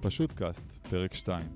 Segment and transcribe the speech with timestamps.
[0.00, 1.46] פשוט קאסט, פרק 2.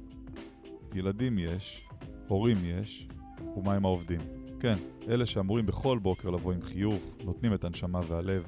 [0.95, 1.89] ילדים יש,
[2.29, 3.09] הורים יש,
[3.57, 4.21] ומה עם העובדים?
[4.61, 8.45] כן, אלה שאמורים בכל בוקר לבוא עם חיוך, נותנים את הנשמה והלב,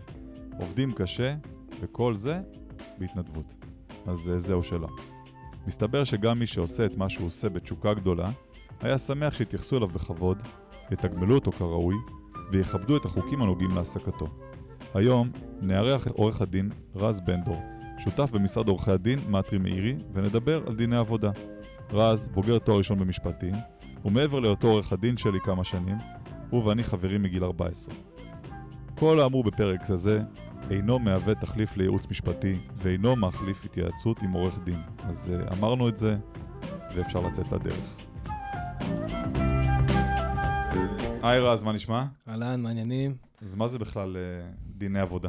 [0.59, 1.35] עובדים קשה,
[1.81, 2.41] וכל זה
[2.99, 3.55] בהתנדבות.
[4.07, 4.89] אז אה, זהו שלא.
[5.67, 8.31] מסתבר שגם מי שעושה את מה שהוא עושה בתשוקה גדולה,
[8.81, 10.43] היה שמח שיתייחסו אליו בכבוד,
[10.91, 11.95] יתגמלו אותו כראוי,
[12.53, 14.27] ויכבדו את החוקים הנוגעים להעסקתו.
[14.95, 15.31] היום
[15.61, 17.63] נארח את עורך הדין רז בנדור,
[17.99, 21.31] שותף במשרד עורכי הדין מאטרי מאירי, ונדבר על דיני עבודה.
[21.93, 23.55] רז, בוגר תואר ראשון במשפטים,
[24.05, 25.97] ומעבר להיותו עורך הדין שלי כמה שנים,
[26.51, 27.95] הוא ואני חברים מגיל 14.
[28.99, 30.21] כל האמור בפרק זה
[30.71, 34.81] אינו מהווה תחליף לייעוץ משפטי, ואינו מחליף התייעצות עם עורך דין.
[34.99, 36.17] אז uh, אמרנו את זה,
[36.95, 37.97] ואפשר לצאת לדרך.
[41.23, 42.05] היי רז, מה נשמע?
[42.29, 43.17] אהלן, מעניינים.
[43.43, 45.29] אז מה זה בכלל uh, דיני עבודה?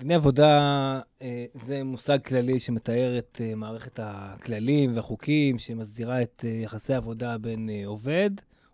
[0.00, 6.50] דיני עבודה אה, זה מושג כללי שמתאר את אה, מערכת הכללים והחוקים שמסדירה את אה,
[6.50, 8.30] יחסי העבודה בין עובד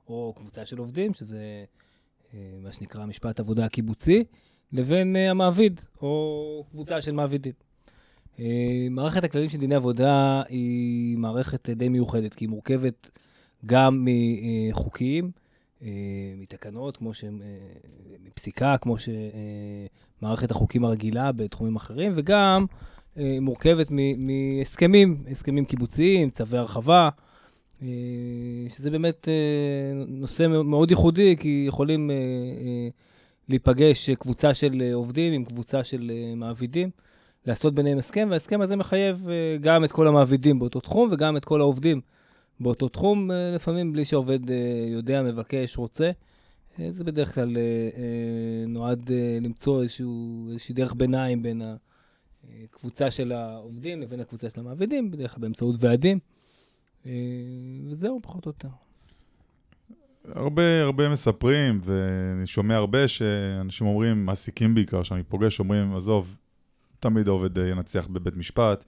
[0.08, 1.64] או קבוצה של עובדים, שזה
[2.62, 4.24] מה שנקרא משפט עבודה הקיבוצי,
[4.72, 7.52] לבין המעביד או קבוצה של מעבידים.
[8.90, 13.10] מערכת הכללים של דיני עבודה היא מערכת די מיוחדת, כי היא מורכבת
[13.66, 15.30] גם מחוקים,
[16.36, 17.24] מתקנות, כמו ש...
[17.24, 17.30] אה,
[18.24, 22.66] מפסיקה, כמו שמערכת החוקים הרגילה בתחומים אחרים, וגם
[23.18, 23.88] אה, מורכבת
[24.18, 27.08] מהסכמים, הסכמים קיבוציים, צווי הרחבה,
[27.82, 27.88] אה,
[28.68, 32.88] שזה באמת אה, נושא מאוד ייחודי, כי יכולים אה, אה,
[33.48, 36.90] להיפגש קבוצה של אה, עובדים עם קבוצה של אה, מעבידים,
[37.46, 41.44] לעשות ביניהם הסכם, וההסכם הזה מחייב אה, גם את כל המעבידים באותו תחום וגם את
[41.44, 42.00] כל העובדים
[42.60, 46.10] באותו תחום, אה, לפעמים בלי שהעובד אה, יודע, מבקש, רוצה.
[46.80, 47.56] אה, זה בדרך כלל
[48.66, 51.62] נועד למצוא איזשהו, איזושהי דרך ביניים בין
[52.64, 56.18] הקבוצה של העובדים לבין הקבוצה של המעבידים, בדרך כלל באמצעות ועדים.
[57.90, 58.68] וזהו, פחות או יותר.
[60.24, 66.36] הרבה הרבה מספרים, ואני שומע הרבה שאנשים אומרים, מעסיקים בעיקר, שאני פוגש, אומרים, עזוב,
[66.98, 68.84] תמיד העובד ינצח בבית משפט,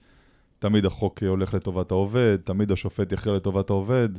[0.59, 4.09] תמיד החוק הולך לטובת העובד, תמיד השופט יכריע לטובת העובד,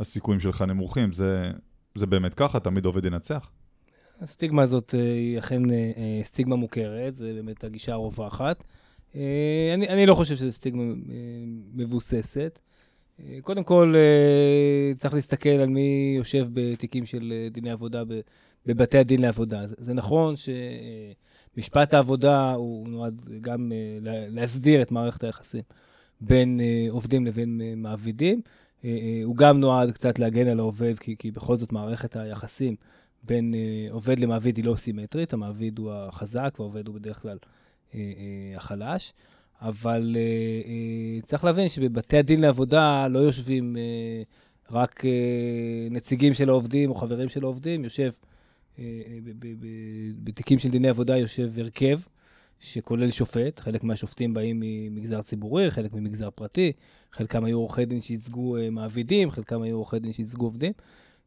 [0.00, 1.12] הסיכויים שלך נמוכים.
[1.12, 1.50] זה,
[1.94, 2.60] זה באמת ככה?
[2.60, 3.50] תמיד עובד ינצח?
[4.20, 8.64] הסטיגמה הזאת אה, היא אכן אה, אה, סטיגמה מוכרת, זה באמת הגישה הרווחת.
[9.74, 10.94] אני, אני לא חושב שזו סטיגמה
[11.74, 12.58] מבוססת.
[13.40, 13.94] קודם כל,
[14.96, 18.02] צריך להסתכל על מי יושב בתיקים של דיני עבודה
[18.66, 19.62] בבתי הדין לעבודה.
[19.66, 20.34] זה, נכון
[21.56, 25.62] שמשפט העבודה הוא נועד גם אה, לה- להסדיר את מערכת היחסים
[26.20, 28.40] בין אה, עובדים לבין אה, מעבידים.
[29.24, 32.76] הוא גם נועד קצת להגן על העובד, כי, כי בכל זאת מערכת היחסים
[33.22, 33.54] בין
[33.90, 37.38] עובד למעביד היא לא סימטרית, המעביד הוא החזק והעובד הוא בדרך כלל
[38.56, 39.12] החלש.
[39.62, 40.16] אבל
[41.22, 43.76] צריך להבין שבבתי הדין לעבודה לא יושבים
[44.70, 45.04] רק
[45.90, 48.12] נציגים של העובדים או חברים של העובדים, יושב,
[50.24, 52.00] בתיקים של דיני עבודה יושב הרכב
[52.60, 56.72] שכולל שופט, חלק מהשופטים באים ממגזר ציבורי, חלק ממגזר פרטי,
[57.12, 60.72] חלקם היו עורכי דין שייצגו אה, מעבידים, חלקם היו עורכי דין שייצגו עובדים.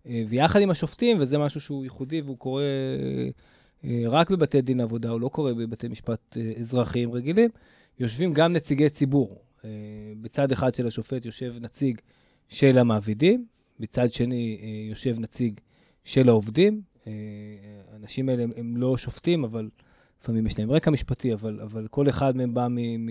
[0.08, 3.30] אה, ויחד עם השופטים, וזה משהו שהוא ייחודי והוא קורה אה,
[3.84, 7.50] אה, רק בבתי דין לעבודה, הוא לא קורה בבתי משפט אה, אזרחיים רגילים,
[8.00, 9.42] יושבים גם נציגי ציבור.
[9.66, 9.70] אה,
[10.22, 12.02] בצד אחד של השופט יושב נציג
[12.50, 13.46] של המעבידים,
[13.80, 15.60] בצד שני אה, יושב נציג
[16.04, 16.82] של העובדים.
[17.10, 19.70] אה, האנשים האלה הם, הם לא שופטים, אבל
[20.22, 23.10] לפעמים יש להם רקע משפטי, אבל, אבל כל אחד מהם בא מ, מ,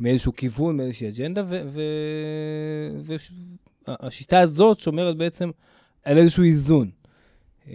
[0.00, 1.44] מאיזשהו כיוון, מאיזושהי אג'נדה,
[3.86, 5.50] והשיטה הזאת שומרת בעצם
[6.04, 6.90] על איזשהו איזון.
[7.68, 7.74] אה,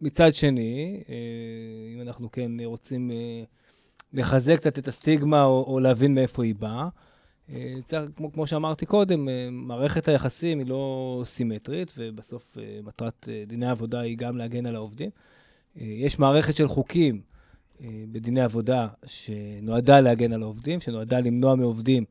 [0.00, 1.14] מצד שני, אה,
[1.94, 3.42] אם אנחנו כן רוצים אה,
[4.12, 6.88] לחזק קצת את הסטיגמה או, או להבין מאיפה היא באה, אה,
[7.82, 13.44] צריך, כמו, כמו שאמרתי קודם, אה, מערכת היחסים היא לא סימטרית, ובסוף אה, מטרת אה,
[13.46, 15.10] דיני העבודה היא גם להגן על העובדים.
[15.80, 17.20] אה, יש מערכת של חוקים
[17.80, 22.04] אה, בדיני עבודה שנועדה להגן על העובדים, שנועדה למנוע מעובדים,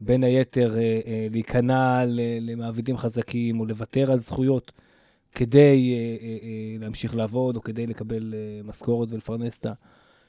[0.00, 2.04] בין היתר, אה, אה, להיכנע
[2.40, 4.72] למעבידים חזקים או לוותר על זכויות
[5.34, 9.58] כדי אה, אה, אה, להמשיך לעבוד או כדי לקבל אה, משכורת ולפרנס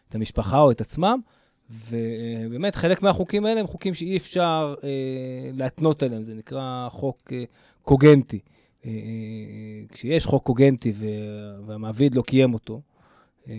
[0.10, 1.20] את המשפחה או את עצמם.
[1.90, 4.90] ובאמת, חלק מהחוקים האלה הם חוקים שאי אפשר אה,
[5.54, 7.44] להתנות עליהם, זה נקרא חוק אה,
[7.82, 8.40] קוגנטי.
[8.86, 8.96] אה, אה,
[9.90, 11.08] כשיש חוק קוגנטי וה-
[11.66, 12.82] והמעביד לא קיים אותו,
[13.50, 13.54] אה,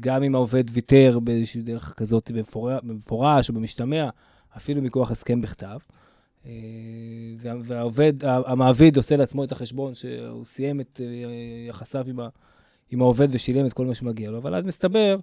[0.00, 4.08] גם אם העובד ויתר באיזושהי דרך כזאת במפורש, במפורש או במשתמע,
[4.56, 5.78] אפילו מכוח הסכם בכתב,
[6.46, 6.50] אה,
[7.38, 11.06] וה- והעובד, המעביד עושה לעצמו את החשבון שהוא סיים את אה,
[11.68, 12.28] יחסיו עם, ה,
[12.90, 15.18] עם העובד ושילם את כל מה שמגיע לו, אבל אז מסתבר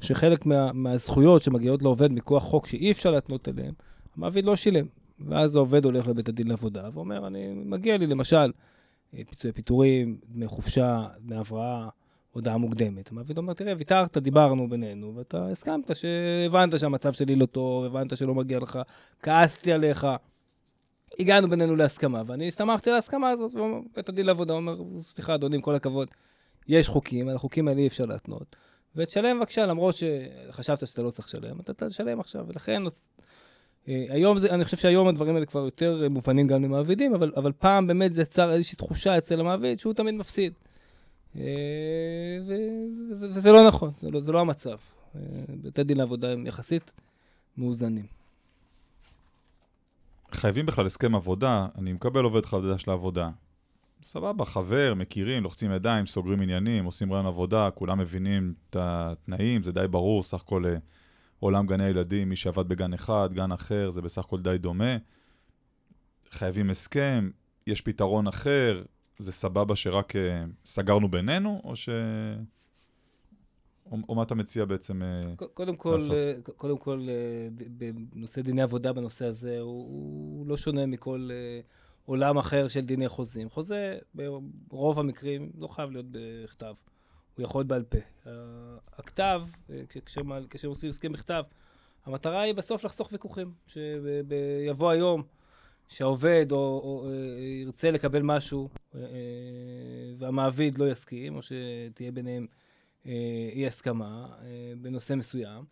[0.00, 3.72] שחלק מה, מהזכויות שמגיעות לעובד מכוח חוק שאי אפשר להתנות אליהן,
[4.16, 4.86] המעביד לא שילם.
[5.20, 8.52] ואז העובד הולך לבית הדין לעבודה ואומר, אני, מגיע לי למשל
[9.10, 11.88] פיצויי פיטורים, דמי חופשה, דמי הבראה,
[12.32, 13.12] הודעה מוקדמת.
[13.12, 18.34] המעביד אומר, תראה, ויתרת, דיברנו בינינו, ואתה הסכמת שהבנת שהמצב שלי לא טוב, הבנת שלא
[18.34, 18.78] מגיע לך,
[19.22, 20.06] כעסתי עליך.
[21.18, 25.62] הגענו בינינו להסכמה, ואני הסתמכתי על ההסכמה הזאת, ובית הדין לעבודה אומר, סליחה, אדוני, עם
[25.62, 26.08] כל הכבוד,
[26.68, 28.56] יש חוקים, על החוקים האלה אי אפשר להתנות.
[28.96, 32.82] ותשלם בבקשה, למרות שחשבת שאתה לא צריך לשלם, אתה תשלם עכשיו, ולכן...
[33.88, 37.52] אה, היום זה, אני חושב שהיום הדברים האלה כבר יותר מובנים גם למעבידים, אבל, אבל
[37.52, 40.52] פעם באמת זה יצר איזושהי תחושה אצל המעביד שהוא תמיד מפסיד.
[41.36, 41.42] אה,
[42.46, 44.76] וזה, וזה לא נכון, זה לא, זה לא המצב.
[45.16, 46.92] אה, בתי דין לעבודה הם יחסית
[47.58, 48.06] מאוזנים.
[50.32, 53.30] חייבים בכלל הסכם עבודה, אני מקבל עובד חדש לעבודה.
[54.02, 59.72] סבבה, חבר, מכירים, לוחצים ידיים, סוגרים עניינים, עושים רעיון עבודה, כולם מבינים את התנאים, זה
[59.72, 60.64] די ברור, סך הכל
[61.40, 64.96] עולם גני הילדים, מי שעבד בגן אחד, גן אחר, זה בסך הכל די דומה.
[66.30, 67.30] חייבים הסכם,
[67.66, 68.82] יש פתרון אחר,
[69.18, 70.18] זה סבבה שרק uh,
[70.64, 71.88] סגרנו בינינו, או ש...
[73.90, 76.12] או, או מה אתה מציע בעצם uh, קודם כל, לעשות?
[76.12, 77.08] אה, קודם כל,
[78.12, 79.84] בנושא דיני עבודה בנושא הזה, הוא,
[80.38, 81.28] הוא לא שונה מכל
[82.06, 83.50] עולם אחר של דיני חוזים.
[83.50, 83.98] חוזה,
[84.68, 86.74] ברוב המקרים, לא חייב להיות בכתב.
[87.36, 87.98] הוא יכול להיות בעל פה.
[88.98, 89.42] הכתב,
[90.50, 91.42] כשעושים הסכם בכתב,
[92.06, 93.52] המטרה היא בסוף לחסוך ויכוחים.
[93.66, 95.22] שיבוא היום
[95.88, 97.12] שהעובד או, או, אה,
[97.62, 99.06] ירצה לקבל משהו אה, אה,
[100.18, 102.46] והמעביד לא יסכים, או שתהיה ביניהם
[103.52, 104.28] אי הסכמה
[104.80, 105.64] בנושא מסוים,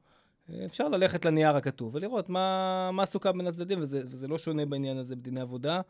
[0.67, 4.99] אפשר ללכת לנייר הכתוב ולראות מה, מה סוכם בין הצדדים, וזה, וזה לא שונה בעניין
[4.99, 5.81] הזה בדיני עבודה.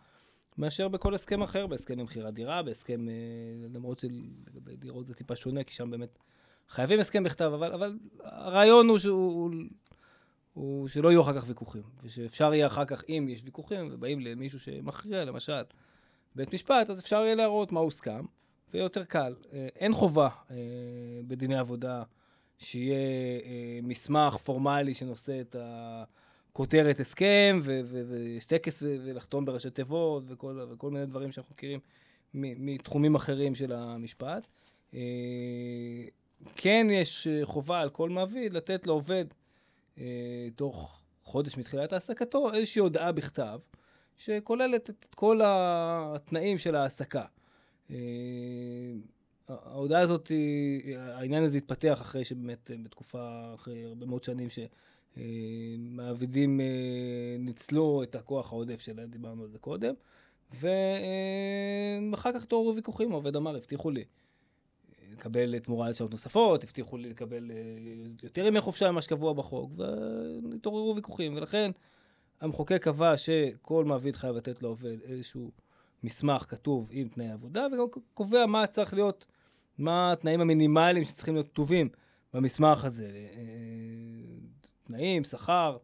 [0.59, 3.15] מאשר בכל הסכם אחר, בהסכם למכירת דירה, בהסכם, אה,
[3.75, 6.19] למרות שלגבי דירות זה טיפה שונה, כי שם באמת
[6.69, 9.51] חייבים הסכם בכתב, אבל, אבל הרעיון הוא, שהוא, הוא,
[10.53, 14.61] הוא שלא יהיו אחר כך ויכוחים, ושאפשר יהיה אחר כך, אם יש ויכוחים, ובאים למישהו
[14.61, 15.63] שמכריע, למשל,
[16.35, 18.25] בית משפט, אז אפשר יהיה להראות מה הוסכם,
[18.73, 19.35] ויהיה יותר קל.
[19.53, 20.57] אה, אין חובה אה,
[21.27, 22.03] בדיני עבודה
[22.59, 22.97] שיהיה
[23.83, 26.05] מסמך פורמלי שנושא את ה...
[26.55, 31.81] כותרת הסכם, ויש טקס ולחתום בראשי תיבות, וכל, וכל מיני דברים שאנחנו מכירים
[32.35, 34.47] מתחומים אחרים של המשפט.
[34.95, 35.01] אה,
[36.57, 39.25] כן יש חובה על כל מעביד לתת לעובד
[39.99, 43.59] אה, תוך חודש מתחילת העסקתו איזושהי הודעה בכתב,
[44.17, 47.25] שכוללת את כל התנאים של ההעסקה.
[47.91, 47.97] אה,
[49.49, 50.33] ההודעה הזאת,
[50.97, 54.59] העניין הזה התפתח אחרי שבאמת בתקופה, אחרי הרבה מאוד שנים, ש...
[55.79, 59.95] מעבידים אה, ניצלו את הכוח העודף שלהם, דיברנו על זה קודם,
[60.53, 64.05] ואחר כך התעוררו ויכוחים, העובד אמר, הבטיחו לי
[65.13, 67.57] לקבל תמורה על שעות נוספות, הבטיחו לי לקבל אה,
[68.23, 71.71] יותר ימי חופשה ממה שקבוע בחוק, והתעוררו ויכוחים, ולכן
[72.41, 75.51] המחוקק קבע שכל מעביד חייב לתת לעובד איזשהו
[76.03, 77.85] מסמך כתוב עם תנאי עבודה, וגם
[78.15, 79.27] קובע מה צריך להיות,
[79.79, 81.89] מה התנאים המינימליים שצריכים להיות כתובים
[82.35, 83.11] במסמך הזה.
[84.85, 85.77] תנאים, שכר,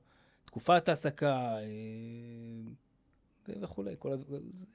[0.44, 1.62] תקופת העסקה אה,
[3.60, 3.94] וכולי.
[3.98, 4.16] כל,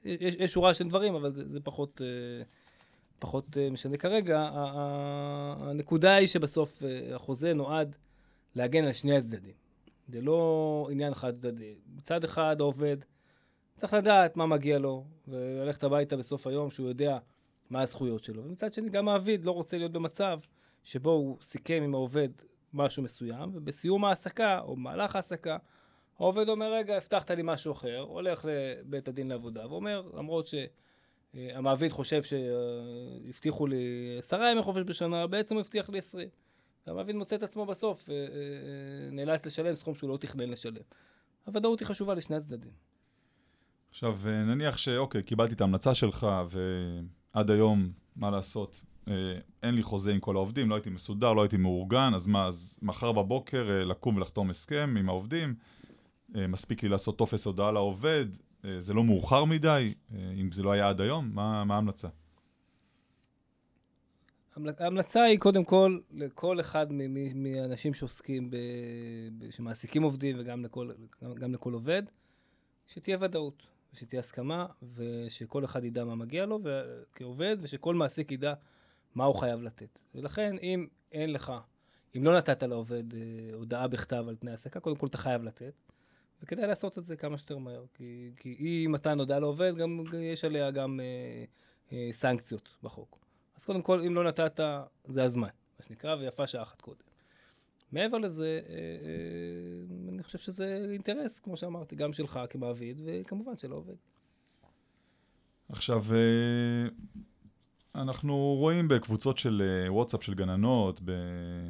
[0.04, 2.44] יש, יש שורה של דברים, אבל זה, זה פחות, אה,
[3.18, 4.50] פחות אה, משנה כרגע.
[4.52, 6.82] הנקודה היא שבסוף
[7.14, 7.96] החוזה נועד
[8.54, 9.54] להגן על שני הצדדים.
[10.08, 11.74] זה לא עניין חד צדדי.
[11.96, 12.96] מצד אחד העובד
[13.76, 17.18] צריך לדעת מה מגיע לו, וללכת הביתה בסוף היום שהוא יודע
[17.70, 18.44] מה הזכויות שלו.
[18.44, 20.38] ומצד שני, גם מעביד לא רוצה להיות במצב
[20.84, 22.28] שבו הוא סיכם עם העובד
[22.74, 25.56] משהו מסוים, ובסיום ההעסקה, או במהלך ההעסקה,
[26.18, 32.22] העובד אומר, רגע, הבטחת לי משהו אחר, הולך לבית הדין לעבודה, ואומר, למרות שהמעביד חושב
[32.22, 36.28] שהבטיחו לי עשרה ימי חופש בשנה, בעצם הוא הבטיח לי עשרים.
[36.86, 40.82] והמעביד מוצא את עצמו בסוף, אה, אה, נאלץ לשלם סכום שהוא לא תכנן לשלם.
[41.44, 42.72] הוודאות היא חשובה לשני הצדדים.
[43.90, 46.26] עכשיו, אה, נניח שאוקיי, קיבלתי את ההמלצה שלך,
[47.34, 48.85] ועד היום, מה לעשות, אה,
[49.62, 52.78] אין לי חוזה עם כל העובדים, לא הייתי מסודר, לא הייתי מאורגן, אז מה, אז
[52.82, 55.54] מחר בבוקר אה, לקום ולחתום הסכם עם העובדים,
[56.36, 58.26] אה, מספיק לי לעשות טופס הודעה לעובד,
[58.78, 62.08] זה לא מאוחר מדי, אם זה לא היה עד היום, מה, ההמלצה?
[64.78, 66.86] ההמלצה היא קודם כל לכל אחד
[67.34, 68.56] מהאנשים שעוסקים, ב,
[69.50, 70.90] שמעסיקים עובדים וגם לכל,
[71.34, 72.02] גם לכל עובד,
[72.86, 76.60] שתהיה ודאות, שתהיה הסכמה, ושכל אחד ידע מה מגיע לו
[77.14, 78.54] כעובד, ושכל מעסיק ידע
[79.16, 79.98] מה הוא חייב לתת.
[80.14, 81.52] ולכן, אם אין לך,
[82.16, 83.20] אם לא נתת לעובד אה,
[83.52, 85.72] הודעה בכתב על תנאי העסקה, קודם כל אתה חייב לתת,
[86.42, 87.84] וכדאי לעשות את זה כמה שיותר מהר.
[87.94, 91.44] כי, כי אי מתן הודעה לעובד, גם, יש עליה גם אה,
[91.92, 93.18] אה, סנקציות בחוק.
[93.56, 94.60] אז קודם כל, אם לא נתת,
[95.08, 97.02] זה הזמן, מה שנקרא, ויפה שעה אחת קודם.
[97.92, 103.72] מעבר לזה, אה, אה, אני חושב שזה אינטרס, כמו שאמרתי, גם שלך כמעביד, וכמובן של
[103.72, 103.94] העובד.
[105.68, 106.88] עכשיו, אה,
[107.96, 111.00] אנחנו רואים בקבוצות של אה, וואטסאפ של גננות,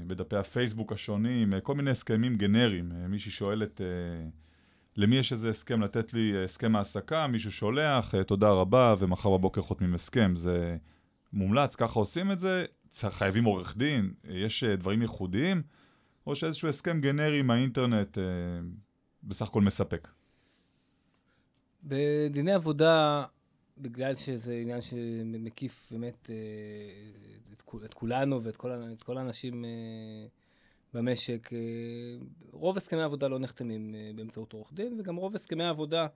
[0.06, 2.92] בדפי הפייסבוק השונים, אה, כל מיני הסכמים גנריים.
[3.08, 3.80] מישהי שואלת
[4.96, 9.94] למי יש איזה הסכם לתת לי הסכם העסקה, מישהו שולח, תודה רבה, ומחר בבוקר חותמים
[9.94, 10.36] הסכם.
[10.36, 10.76] זה
[11.32, 12.64] מומלץ, ככה עושים את זה,
[13.10, 15.62] חייבים עורך דין, יש דברים ייחודיים,
[16.26, 18.18] או שאיזשהו הסכם גנרי מהאינטרנט
[19.24, 20.08] בסך הכל מספק.
[21.84, 23.24] בדיני עבודה
[23.78, 26.36] בגלל שזה עניין שמקיף באמת אה,
[27.84, 28.56] את, כולנו ואת
[29.02, 29.70] כל, האנשים אה,
[30.94, 31.58] במשק, אה,
[32.52, 36.06] רוב הסכמי העבודה לא נחתמים באמצעות עורך דין, וגם רוב הסכמי העבודה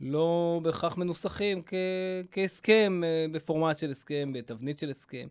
[0.00, 1.74] לא בהכרח מנוסחים כ,
[2.30, 3.02] כהסכם,
[3.32, 5.28] בפורמט של הסכם, בתבנית של הסכם.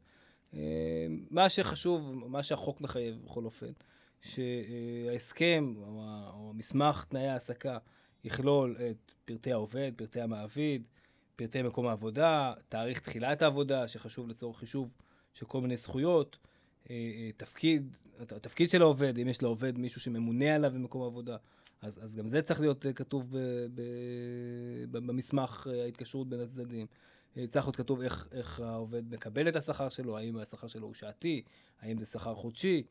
[1.29, 3.71] מה שחשוב, מה שהחוק מחייב בכל אופן,
[4.21, 5.73] שההסכם
[6.33, 7.77] או מסמך תנאי ההעסקה
[8.23, 10.83] יכלול את פרטי העובד, פרטי המעביד,
[11.39, 14.93] פרטי מקום העבודה, תאריך תחילת העבודה, שחשוב לצורך חישוב
[15.33, 16.37] של כל מיני זכויות,
[16.89, 21.37] אה, אה, תפקיד, התפקיד של העובד, אם יש לעובד מישהו שממונה עליו במקום העבודה,
[21.81, 23.37] אז, אז גם זה צריך להיות אה, כתוב ב,
[23.75, 23.81] ב,
[24.91, 26.87] ב, במסמך ההתקשרות בין הצדדים.
[27.47, 31.41] צריך להיות כתוב איך, איך העובד מקבל את השכר שלו, האם השכר שלו הוא שעתי,
[31.81, 32.83] האם זה שכר חודשי,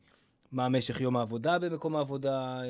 [0.51, 2.61] מה משך יום העבודה במקום העבודה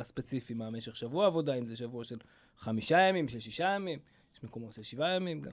[0.00, 2.18] הספציפי, מה משך שבוע העבודה, אם זה שבוע של
[2.56, 3.98] חמישה ימים, של שישה ימים.
[4.44, 5.52] מקומות של שבעה ימים גם.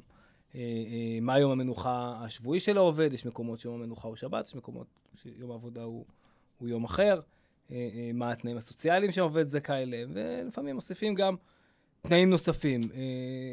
[0.56, 4.56] אה, אה, מה יום המנוחה השבועי של העובד, יש מקומות שיום המנוחה הוא שבת, יש
[4.56, 6.06] מקומות שיום העבודה הוא,
[6.58, 7.20] הוא יום אחר,
[7.72, 11.36] אה, מה התנאים הסוציאליים שהעובד זכאי להם, ולפעמים מוסיפים גם
[12.02, 12.82] תנאים נוספים.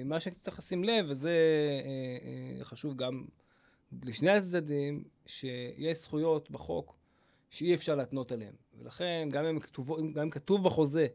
[0.04, 1.33] מה שצריך לשים לב, וזה
[2.62, 3.25] חשוב גם
[4.02, 6.97] לשני הצדדים, שיש זכויות בחוק
[7.50, 8.52] שאי אפשר להתנות עליהן.
[8.78, 11.07] ולכן, גם אם כתוב, גם אם כתוב בחוזה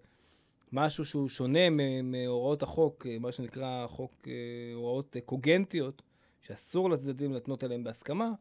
[0.73, 1.59] משהו שהוא שונה
[2.03, 4.33] מהוראות החוק, אה, מה שנקרא חוק אה,
[4.75, 6.01] הוראות קוגנטיות,
[6.41, 8.31] שאסור לצדדים להתנות עליהן בהסכמה,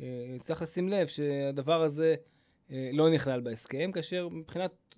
[0.00, 2.14] אה, צריך לשים לב שהדבר הזה
[2.92, 4.94] לא נכלל בהסכם, כאשר מבחינת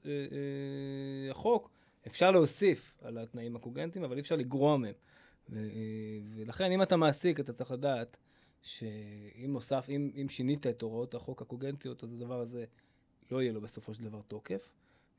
[1.30, 1.70] החוק
[2.06, 4.94] אפשר להוסיף על התנאים הקוגנטיים, אבל אי אפשר לגרוע מהם.
[6.36, 8.16] ולכן, אם אתה מעסיק, אתה צריך לדעת
[8.62, 12.64] שאם נוסף, אם, אם שינית את הוראות החוק הקוגנטיות, אז הדבר הזה
[13.30, 14.72] לא יהיה לו בסופו של דבר תוקף.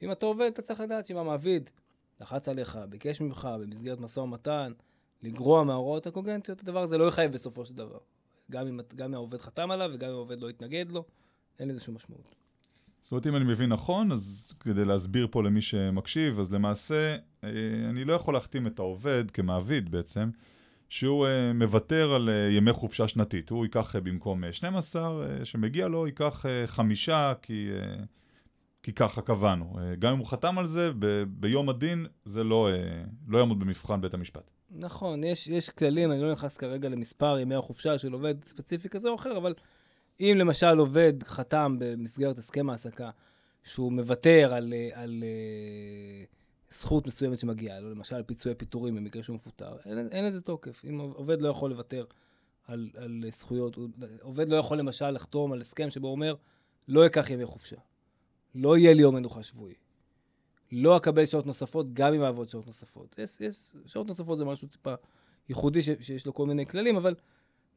[0.03, 1.69] אם אתה עובד, אתה צריך לדעת שאם המעביד
[2.21, 4.71] לחץ עליך, ביקש ממך במסגרת משא ומתן,
[5.23, 7.97] לגרוע מההוראות הקוגנטיות, הדבר הזה לא יחייב בסופו של דבר.
[8.51, 11.03] גם אם, גם אם העובד חתם עליו וגם אם העובד לא התנגד לו,
[11.59, 12.35] אין לזה שום משמעות.
[13.03, 17.49] זאת אומרת, אם אני מבין נכון, אז כדי להסביר פה למי שמקשיב, אז למעשה, אה,
[17.89, 20.29] אני לא יכול להחתים את העובד כמעביד בעצם,
[20.89, 23.49] שהוא אה, מוותר על אה, ימי חופשה שנתית.
[23.49, 27.69] הוא ייקח במקום 12 שמגיע לו, ייקח חמישה, כי
[28.83, 29.73] כי ככה קבענו.
[29.79, 33.59] אה, גם אם הוא חתם על זה, ב- ביום הדין זה לא, אה, לא יעמוד
[33.59, 34.51] במבחן בית המשפט.
[34.71, 39.09] נכון, יש, יש כללים, אני לא נכנס כרגע למספר ימי החופשה של עובד ספציפי כזה
[39.09, 39.53] או אחר, אבל
[40.19, 43.09] אם למשל עובד חתם במסגרת הסכם העסקה
[43.63, 45.23] שהוא מוותר על, אה, על, על
[46.71, 50.81] זכות מסוימת שמגיעה לו, למשל פיצויי פיטורים במקרה שהוא מפוטר, אין, אין לזה תוקף.
[50.89, 52.05] אם עובד לא יכול לוותר
[52.67, 53.77] על, על זכויות,
[54.21, 56.35] עובד לא יכול למשל לחתום על הסכם שבו הוא אומר,
[56.87, 57.77] לא אקח ימי חופשה.
[58.55, 59.73] לא יהיה לי יום מנוחה שבועי.
[60.71, 63.19] לא אקבל שעות נוספות, גם אם אעבוד שעות נוספות.
[63.19, 64.93] יש, יש, שעות נוספות זה משהו טיפה
[65.49, 67.15] ייחודי ש, שיש לו כל מיני כללים, אבל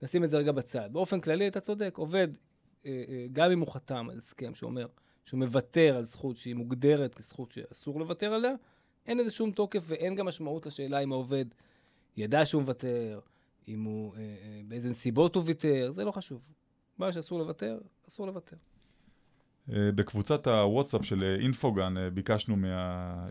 [0.02, 0.88] נשים את זה רגע בצד.
[0.92, 2.28] באופן כללי, אתה צודק, עובד,
[2.86, 4.86] אה, אה, גם אם הוא חתם על הסכם שאומר
[5.24, 8.54] שהוא מוותר על זכות שהיא מוגדרת כזכות שאסור לוותר עליה,
[9.06, 11.44] אין לזה שום תוקף ואין גם משמעות לשאלה אם העובד
[12.16, 13.20] ידע שהוא מוותר,
[13.68, 16.40] אם הוא, אה, באיזה נסיבות הוא ויתר, זה לא חשוב.
[16.98, 17.78] מה שאסור לוותר,
[18.08, 18.56] אסור לוותר.
[19.72, 23.28] אה, בקבוצת הוואטסאפ של אה, אינפוגן אה, ביקשנו מה,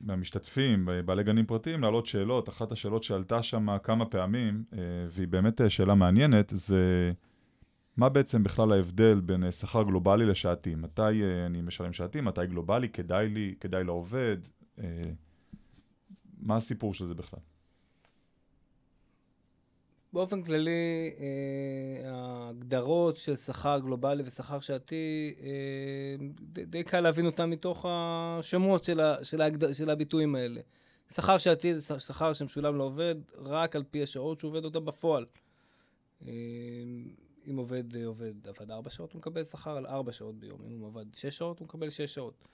[0.00, 2.48] מהמשתתפים, בעלי גנים פרטיים, להעלות שאלות.
[2.48, 4.64] אחת השאלות שעלתה שם כמה פעמים,
[5.10, 7.12] והיא באמת שאלה מעניינת, זה
[7.96, 10.74] מה בעצם בכלל ההבדל בין שכר גלובלי לשעתי?
[10.74, 14.36] מתי אני משלם שעתי, מתי גלובלי, כדאי לי, כדאי לעובד?
[16.38, 17.40] מה הסיפור של זה בכלל?
[20.14, 27.50] באופן כללי, אה, ההגדרות של שכר גלובלי ושכר שעתי, אה, די, די קל להבין אותם
[27.50, 29.72] מתוך השמות של, ה, של, ההגד...
[29.72, 30.60] של הביטויים האלה.
[31.14, 35.26] שכר שעתי זה שכר שמשולם לעובד רק על פי השעות שהוא עובד אותם בפועל.
[36.26, 36.32] אה,
[37.50, 40.58] אם עובד עובד עבד ארבע שעות, הוא מקבל שכר על ארבע שעות ביום.
[40.70, 42.44] אם הוא עבד שש שעות, הוא מקבל שש שעות.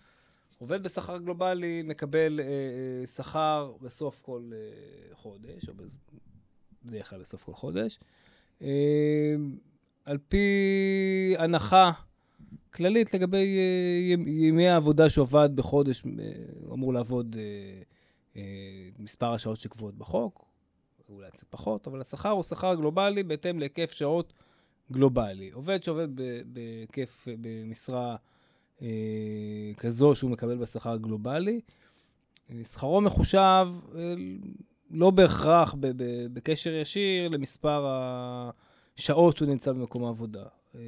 [0.59, 5.75] עובד בשכר גלובלי מקבל אה, שכר בסוף כל אה, חודש, או
[6.85, 8.01] בדרך כלל בסוף כל חודש.
[8.61, 8.67] אמ,
[10.05, 11.91] על פי הנחה
[12.75, 13.59] כללית לגבי
[14.27, 16.03] ימי העבודה שעובד בחודש,
[16.65, 17.37] הוא אמור לעבוד
[18.99, 20.45] מספר השעות שקבועות בחוק,
[21.09, 24.33] אולי קצת פחות, אבל השכר הוא שכר גלובלי בהתאם להיקף שעות
[24.93, 25.51] גלובלי.
[25.51, 26.09] עובד שעובד
[26.47, 28.17] בהיקף, במשרה
[28.83, 28.89] אה,
[29.77, 31.61] כזו שהוא מקבל בשכר גלובלי,
[32.63, 34.15] שכרו מחושב אה,
[34.91, 35.75] לא בהכרח
[36.33, 37.87] בקשר ישיר למספר
[38.99, 40.45] השעות שהוא נמצא במקום העבודה.
[40.75, 40.81] אה,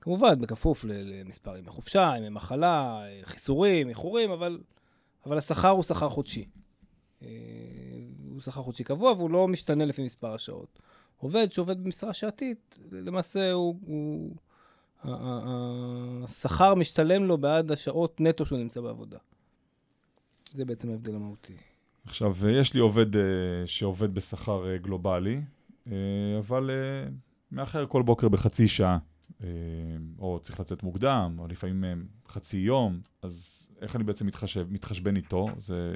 [0.00, 4.60] כמובן, בכפוף למספר ימי חופשה, ימי מחלה, חיסורים, איחורים, אבל,
[5.26, 6.48] אבל השכר הוא שכר חודשי.
[7.20, 10.78] הוא שכר חודשי קבוע והוא לא משתנה לפי מספר השעות.
[11.16, 13.76] עובד שעובד במשרה שעתית, למעשה הוא...
[13.86, 14.34] הוא
[16.24, 19.18] השכר משתלם לו בעד השעות נטו שהוא נמצא בעבודה.
[20.52, 21.56] זה בעצם ההבדל המהותי.
[22.06, 23.18] עכשיו, יש לי עובד uh,
[23.66, 25.40] שעובד בשכר uh, גלובלי,
[26.38, 26.70] אבל
[27.52, 28.98] מאחר כל בוקר בחצי שעה,
[30.18, 35.46] או צריך לצאת מוקדם, או לפעמים חצי יום, אז איך אני בעצם מתחשב, מתחשבן איתו?
[35.58, 35.94] זה,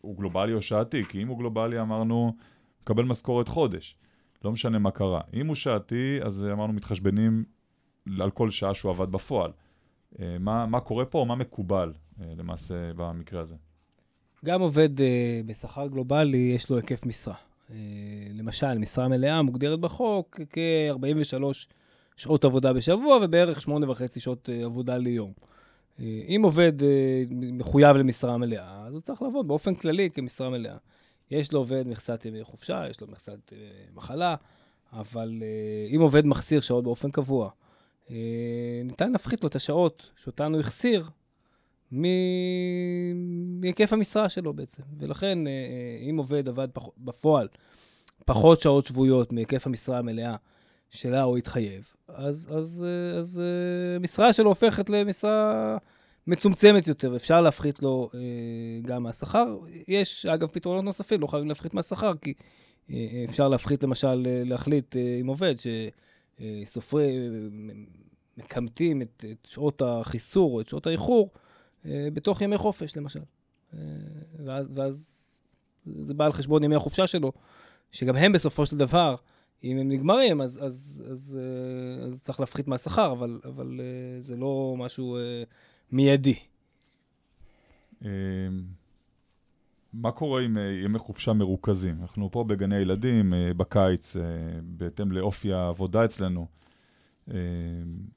[0.00, 1.04] הוא גלובלי או שעתי?
[1.04, 2.36] כי אם הוא גלובלי, אמרנו,
[2.82, 3.96] מקבל משכורת חודש.
[4.44, 5.20] לא משנה מה קרה.
[5.34, 7.44] אם הוא שעתי, אז אמרנו מתחשבנים
[8.20, 9.50] על כל שעה שהוא עבד בפועל.
[10.20, 13.56] אה, מה, מה קורה פה, או מה מקובל אה, למעשה במקרה הזה?
[14.44, 17.34] גם עובד אה, בשכר גלובלי, יש לו היקף משרה.
[18.34, 21.42] למשל, משרה מלאה מוגדרת בחוק כ-43
[22.16, 23.70] שעות עבודה בשבוע ובערך 8.5
[24.18, 25.32] שעות עבודה ליום.
[26.00, 26.72] אם עובד
[27.30, 30.76] מחויב למשרה מלאה, אז הוא צריך לעבוד באופן כללי כמשרה מלאה.
[31.30, 33.52] יש לו עובד מכסת ימי חופשה, יש לו מכסת
[33.94, 34.34] מחלה,
[34.92, 35.42] אבל
[35.94, 37.50] אם עובד מחסיר שעות באופן קבוע,
[38.10, 41.08] אה, ניתן להפחית לו את השעות שאותן הוא החסיר
[43.60, 44.82] מהיקף המשרה שלו בעצם.
[44.98, 46.82] ולכן, אה, אה, אם עובד עבד פח...
[46.98, 47.48] בפועל
[48.24, 50.36] פחות שעות שבועיות מהיקף המשרה המלאה
[50.90, 52.84] שלה הוא התחייב, אז, אז,
[53.18, 53.42] אז
[53.96, 55.76] המשרה שלו הופכת למשרה
[56.26, 58.10] מצומצמת יותר, אפשר להפחית לו
[58.82, 59.56] גם מהשכר.
[59.88, 62.34] יש, אגב, פתרונות נוספים, לא חייבים להפחית מהשכר, כי
[63.28, 65.66] אפשר להפחית, למשל, להחליט עם עובד ש...
[66.64, 67.28] סופרי,
[68.36, 71.40] מקמטים את, את שעות החיסור או את שעות האיחור אה,
[71.84, 73.20] בתוך ימי חופש, למשל.
[73.74, 73.78] אה,
[74.44, 75.24] ואז, ואז
[75.86, 77.32] זה בא על חשבון ימי החופשה שלו,
[77.92, 79.16] שגם הם בסופו של דבר,
[79.64, 83.80] אם הם נגמרים, אז, אז, אז, אה, אז צריך להפחית מהשכר, אבל, אבל
[84.20, 85.18] זה לא משהו
[85.92, 86.34] מיידי.
[89.92, 91.96] מה קורה עם ימי חופשה מרוכזים?
[92.00, 94.16] אנחנו פה בגני ילדים, בקיץ,
[94.62, 96.46] בהתאם לאופי העבודה אצלנו.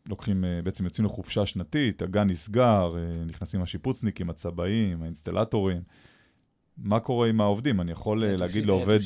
[0.05, 2.95] לוקחים, בעצם יוצאים לחופשה שנתית, הגן נסגר,
[3.25, 5.81] נכנסים השיפוצניקים, הצבעים, האינסטלטורים.
[6.77, 7.81] מה קורה עם העובדים?
[7.81, 8.99] אני יכול להגיד לעובד...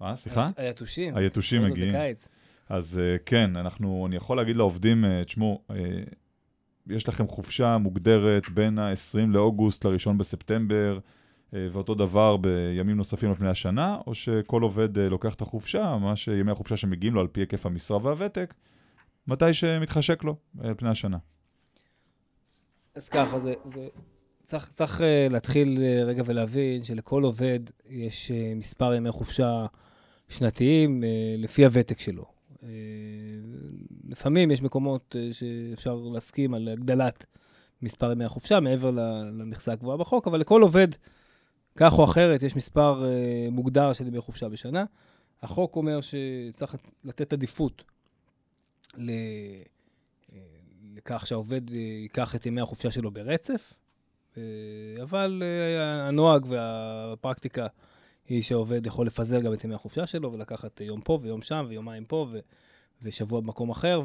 [0.00, 0.16] מה?
[0.16, 0.46] סליחה?
[0.56, 1.16] היתושים.
[1.16, 1.90] היתושים מגיעים.
[1.90, 2.28] זה קיץ.
[2.68, 5.62] אז כן, אנחנו, אני יכול להגיד לעובדים, תשמעו,
[6.86, 10.98] יש לכם חופשה מוגדרת בין ה-20 לאוגוסט ל-1 בספטמבר,
[11.54, 15.96] אה, ואותו דבר בימים נוספים על פני השנה, או שכל עובד אה, לוקח את החופשה,
[15.96, 18.54] ממש ימי החופשה שמגיעים לו על פי היקף המשרה והוותק,
[19.26, 21.18] מתי שמתחשק לו אה, על פני השנה.
[22.94, 23.88] אז ככה, זה, זה
[24.42, 29.66] צריך, צריך להתחיל רגע ולהבין שלכל עובד יש מספר ימי חופשה
[30.28, 31.02] שנתיים
[31.38, 32.24] לפי הוותק שלו.
[34.08, 37.24] לפעמים יש מקומות שאפשר להסכים על הגדלת
[37.82, 40.88] מספר ימי החופשה מעבר למכסה הקבועה בחוק, אבל לכל עובד
[41.76, 43.04] כך או אחרת, יש מספר
[43.52, 44.84] מוגדר של ימי חופשה בשנה.
[45.42, 47.84] החוק אומר שצריך לתת עדיפות
[48.96, 49.10] ל...
[49.10, 50.38] אה,
[50.94, 53.72] לכך שהעובד uh, ייקח את ימי החופשה שלו ברצף,
[54.34, 54.38] uh,
[55.02, 55.42] אבל
[55.80, 57.66] הנוהג והפרקטיקה
[58.28, 62.04] היא שהעובד יכול לפזר גם את ימי החופשה שלו ולקחת יום פה ויום שם ויומיים
[62.04, 62.38] פה ו...
[63.02, 64.02] ושבוע במקום אחר,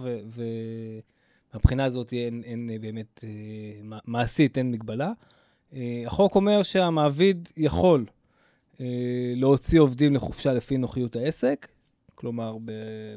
[1.54, 3.23] ומהבחינה הזאת אין, אין באמת,
[4.06, 5.12] מעשית אין מגבלה.
[5.73, 8.06] אה, החוק אומר שהמעביד יכול
[8.82, 8.86] אה,
[9.36, 11.67] להוציא עובדים לחופשה לפי נוחיות העסק,
[12.15, 12.58] כלומר,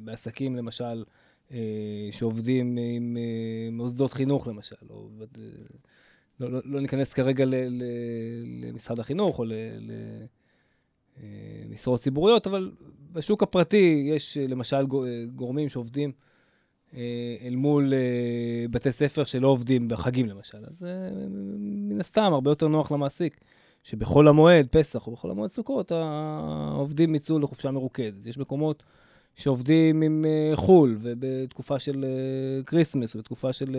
[0.03, 1.03] בעסקים למשל, אה,
[2.11, 3.17] שעובדים עם
[3.73, 5.09] מוסדות חינוך למשל, או,
[6.41, 7.83] לא, לא, לא ניכנס כרגע ל, ל,
[8.67, 9.45] למשרד החינוך או
[11.69, 12.71] למשרות ציבוריות, אבל
[13.13, 14.87] בשוק הפרטי יש למשל
[15.35, 16.13] גורמים שעובדים
[16.95, 20.59] אה, אל מול אה, בתי ספר שלא עובדים בחגים למשל.
[20.67, 21.11] אז אה,
[21.59, 23.41] מן הסתם, הרבה יותר נוח למעסיק,
[23.83, 28.27] שבחול המועד, פסח או בחול המועד סוכות, העובדים יצאו לחופשה מרוכזת.
[28.27, 28.85] יש מקומות
[29.37, 32.05] שעובדים עם חו"ל, ובתקופה של
[32.67, 33.77] כריסמס, בתקופה של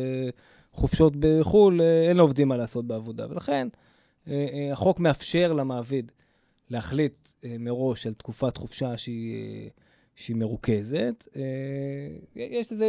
[0.72, 3.26] חופשות בחו"ל, אין לעובדים מה לעשות בעבודה.
[3.30, 3.68] ולכן,
[4.72, 6.12] החוק מאפשר למעביד
[6.70, 9.70] להחליט מראש על תקופת חופשה שהיא...
[10.16, 11.28] שהיא מרוכזת.
[11.36, 11.42] אה,
[12.36, 12.88] יש לזה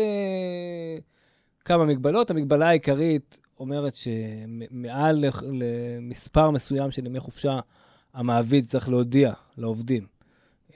[1.65, 2.31] כמה מגבלות.
[2.31, 7.61] המגבלה העיקרית אומרת שמעל למספר מסוים של ימי חופשה,
[8.15, 10.07] המעביד צריך להודיע לעובדים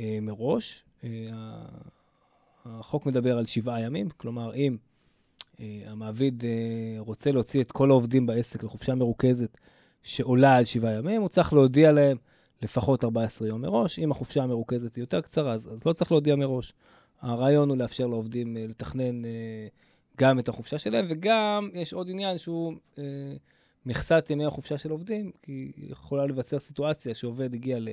[0.01, 0.85] אה, מראש.
[1.05, 1.11] אה,
[2.65, 4.77] החוק מדבר על שבעה ימים, כלומר, אם
[5.61, 9.59] אה, המעביד אה, רוצה להוציא את כל העובדים בעסק לחופשה מרוכזת
[10.03, 12.17] שעולה על שבעה ימים, הוא צריך להודיע להם
[12.63, 13.99] לפחות 14 יום מראש.
[13.99, 16.73] אם החופשה המרוכזת היא יותר קצרה, אז, אז לא צריך להודיע מראש.
[17.21, 19.23] הרעיון הוא לאפשר לעובדים לתכנן
[20.19, 22.75] גם את החופשה שלהם, וגם יש עוד עניין שהוא
[23.87, 27.89] מכסת ימי החופשה של עובדים, כי יכולה לבצר סיטואציה שעובד הגיע ל,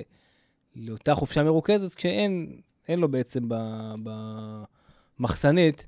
[0.76, 3.48] לאותה חופשה מרוכזת, כשאין לו בעצם
[5.18, 5.86] במחסנית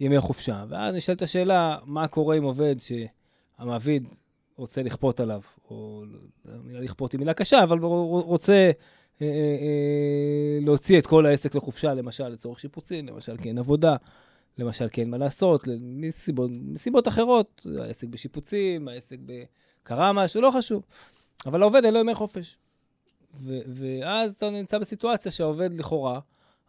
[0.00, 0.64] ימי חופשה.
[0.68, 4.08] ואז נשאלת השאלה, מה קורה עם עובד שהמעביד
[4.56, 6.04] רוצה לכפות עליו, או
[6.44, 8.52] המילה לכפות היא מילה קשה, אבל רוצה
[9.22, 13.96] אה, אה, אה, להוציא את כל העסק לחופשה, למשל לצורך שיפוצים, למשל כי אין עבודה,
[14.58, 19.16] למשל כי אין מה לעשות, מסיבות, מסיבות אחרות, העסק בשיפוצים, העסק
[19.82, 20.82] קרה משהו, לא חשוב.
[21.46, 22.58] אבל העובד אין לו ימי חופש.
[23.34, 26.20] ו- ואז אתה נמצא בסיטואציה שהעובד לכאורה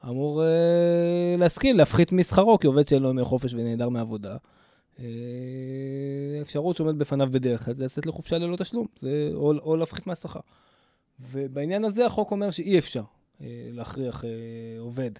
[0.10, 4.38] אמור uh, להסכים להפחית משכרו, כי עובד שאין לו ימי חופש ונעדר מעבודה.
[4.98, 5.02] Uh,
[6.42, 10.40] אפשרות שעומדת בפניו בדרך כלל זה לצאת לחופשה ללא תשלום, זה, או, או להפחית מהשכר.
[11.20, 14.26] ובעניין הזה החוק אומר שאי אפשר uh, להכריח uh,
[14.80, 15.12] עובד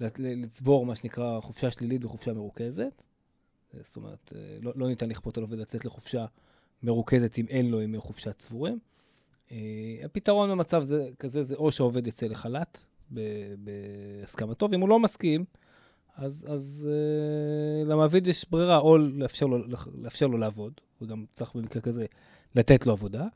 [0.00, 3.02] לצבור מה שנקרא חופשה שלילית וחופשה מרוכזת.
[3.82, 6.24] זאת אומרת, uh, לא, לא ניתן לכפות על עובד לצאת לחופשה
[6.82, 8.78] מרוכזת אם אין לו ימי חופשה צבורים.
[9.48, 9.52] Uh,
[10.04, 12.78] הפתרון במצב זה, כזה זה או שהעובד יצא לחל"ת,
[13.10, 15.44] בהסכמתו, ואם הוא לא מסכים,
[16.16, 19.58] אז, אז uh, למעביד יש ברירה, או לאפשר לו,
[20.02, 22.06] לאפשר לו לעבוד, הוא גם צריך במקרה כזה
[22.54, 23.26] לתת לו עבודה,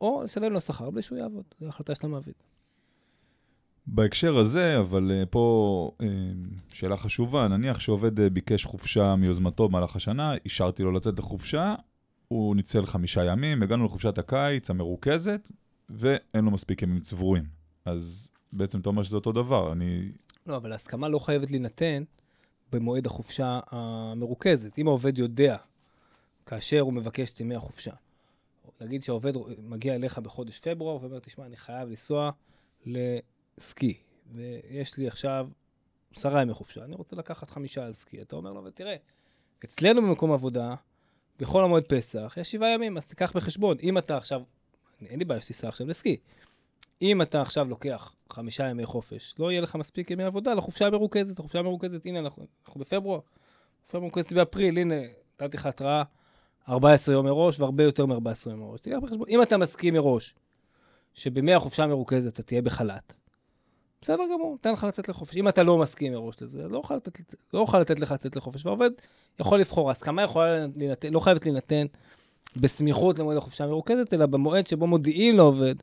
[0.00, 2.34] או לשלם לו שכר בלי שהוא יעבוד, זו החלטה של המעביד.
[3.86, 6.04] בהקשר הזה, אבל uh, פה uh,
[6.68, 11.74] שאלה חשובה, נניח שעובד uh, ביקש חופשה מיוזמתו במהלך השנה, אישרתי לו לצאת לחופשה,
[12.28, 15.50] הוא ניצל חמישה ימים, הגענו לחופשת הקיץ המרוכזת,
[15.90, 17.44] ואין לו מספיק ימים צבורים.
[17.84, 20.12] אז בעצם אתה אומר שזה אותו דבר, אני...
[20.46, 22.02] לא, אבל ההסכמה לא חייבת להינתן
[22.72, 24.78] במועד החופשה המרוכזת.
[24.78, 25.56] אם העובד יודע,
[26.46, 27.92] כאשר הוא מבקש את ימי החופשה,
[28.80, 32.30] נגיד שהעובד מגיע אליך בחודש פברואר ואומר, תשמע, אני חייב לנסוע
[32.86, 33.94] לסקי,
[34.32, 35.48] ויש לי עכשיו
[36.16, 38.22] עשרה ימי חופשה, אני רוצה לקחת חמישה על סקי.
[38.22, 38.96] אתה אומר לו, ותראה,
[39.64, 40.74] אצלנו במקום עבודה,
[41.38, 43.76] בכל המועד פסח, יש שבעה ימים, אז תיקח בחשבון.
[43.82, 44.42] אם אתה עכשיו,
[45.06, 46.16] אין לי בעיה שתיסע עכשיו לסקי,
[47.02, 51.38] אם אתה עכשיו לוקח חמישה ימי חופש, לא יהיה לך מספיק ימי עבודה לחופשה המרוכזת.
[51.38, 53.20] החופשה המרוכזת, הנה, אנחנו, אנחנו בפברואר,
[53.82, 54.94] חופשה המרוכזת באפריל, הנה,
[55.40, 56.02] נתתי לך התראה
[56.68, 58.80] 14 יום מראש, והרבה יותר מ-14 יום מראש.
[58.80, 59.28] תהיה בחשבון.
[59.28, 60.34] אם אתה מסכים מראש
[61.14, 63.12] שבימי החופשה המרוכזת אתה תהיה בחל"ת,
[64.02, 65.36] בסדר גמור, תן לך לצאת לחופש.
[65.36, 68.66] אם אתה לא מסכים מראש לזה, לא אוכל לתת, לא אוכל לתת לך לצאת לחופש,
[68.66, 68.90] והעובד
[69.40, 69.88] יכול לבחור.
[69.88, 71.86] ההסכמה יכולה להינתן, לא חייבת להינתן
[72.56, 75.74] בסמיכות למועד החופשה המרוכזת, אלא במועד שבו מודיעים לעובד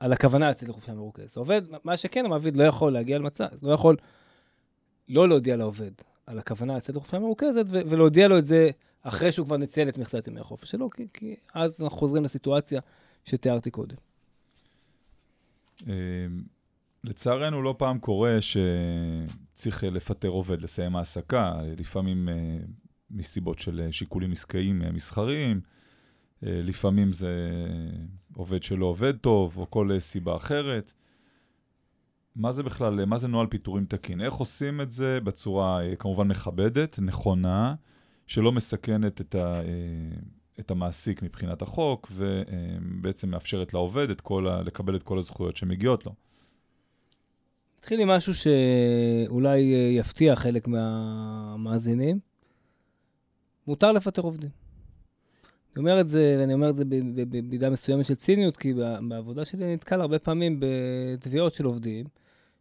[0.00, 1.36] על הכוונה לצאת לחופשה מרוכזת.
[1.36, 3.96] עובד, מה שכן, המעביד לא יכול להגיע למצב, לא יכול
[5.08, 5.90] לא להודיע לעובד
[6.26, 8.70] על הכוונה לצאת לחופשה מרוכזת, ולהודיע לו את זה
[9.02, 12.80] אחרי שהוא כבר ניצל את מכסת ימי החופש שלו, כי, כי אז אנחנו חוזרים לסיטואציה
[13.24, 13.96] שתיארתי קודם.
[15.86, 15.92] אמ,
[17.04, 22.34] לצערנו, לא פעם קורה שצריך לפטר עובד, לסיים העסקה, לפעמים אה,
[23.10, 25.60] מסיבות של שיקולים עסקיים אה, מסחריים.
[26.46, 27.50] אה, לפעמים זה
[28.34, 30.92] עובד שלא עובד טוב, או כל סיבה אחרת.
[32.36, 34.20] מה זה בכלל, מה זה נוהל פיטורים תקין?
[34.20, 37.74] איך עושים את זה בצורה אה, כמובן מכבדת, נכונה,
[38.26, 39.64] שלא מסכנת את, ה, אה,
[40.60, 46.06] את המעסיק מבחינת החוק, ובעצם מאפשרת לעובד את כל ה, לקבל את כל הזכויות שמגיעות
[46.06, 46.14] לו?
[47.78, 49.58] נתחיל עם משהו שאולי
[49.98, 52.18] יפתיע חלק מהמאזינים.
[53.66, 54.67] מותר לפטר עובדים.
[55.78, 56.84] אני אומר את זה, ואני אומר את זה
[57.28, 58.74] במידה מסוימת של ציניות, כי
[59.08, 62.06] בעבודה שלי אני נתקל הרבה פעמים בתביעות של עובדים,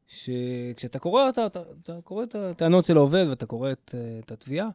[0.08, 4.70] שכשאתה קורא, אתה, אתה, אתה קורא את הטענות של העובד ואתה קורא את, את התביעה,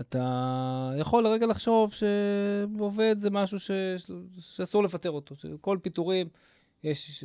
[0.00, 3.70] אתה יכול לרגע לחשוב שעובד זה משהו ש,
[4.38, 6.26] שאסור לפטר אותו, שכל פיטורים,
[6.84, 7.24] יש,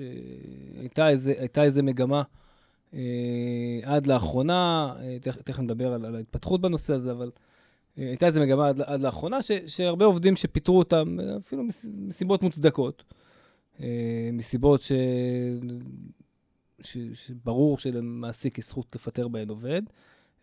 [0.80, 2.24] הייתה איזה, הייתה איזה מגמה
[2.94, 7.32] אה, עד לאחרונה, אה, תכף נדבר על, על ההתפתחות בנושא הזה, אבל
[7.98, 13.04] הייתה איזו מגמה עד, עד לאחרונה, ש, שהרבה עובדים שפיטרו אותם, אפילו מסיבות מוצדקות,
[13.80, 14.92] אה, מסיבות ש,
[16.82, 19.82] ש, שברור שלמעסיק יש זכות לפטר בהן עובד,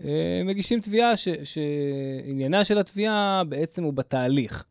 [0.05, 4.65] אה, מגישים תביעה ש, שעניינה של התביעה בעצם הוא בתהליך.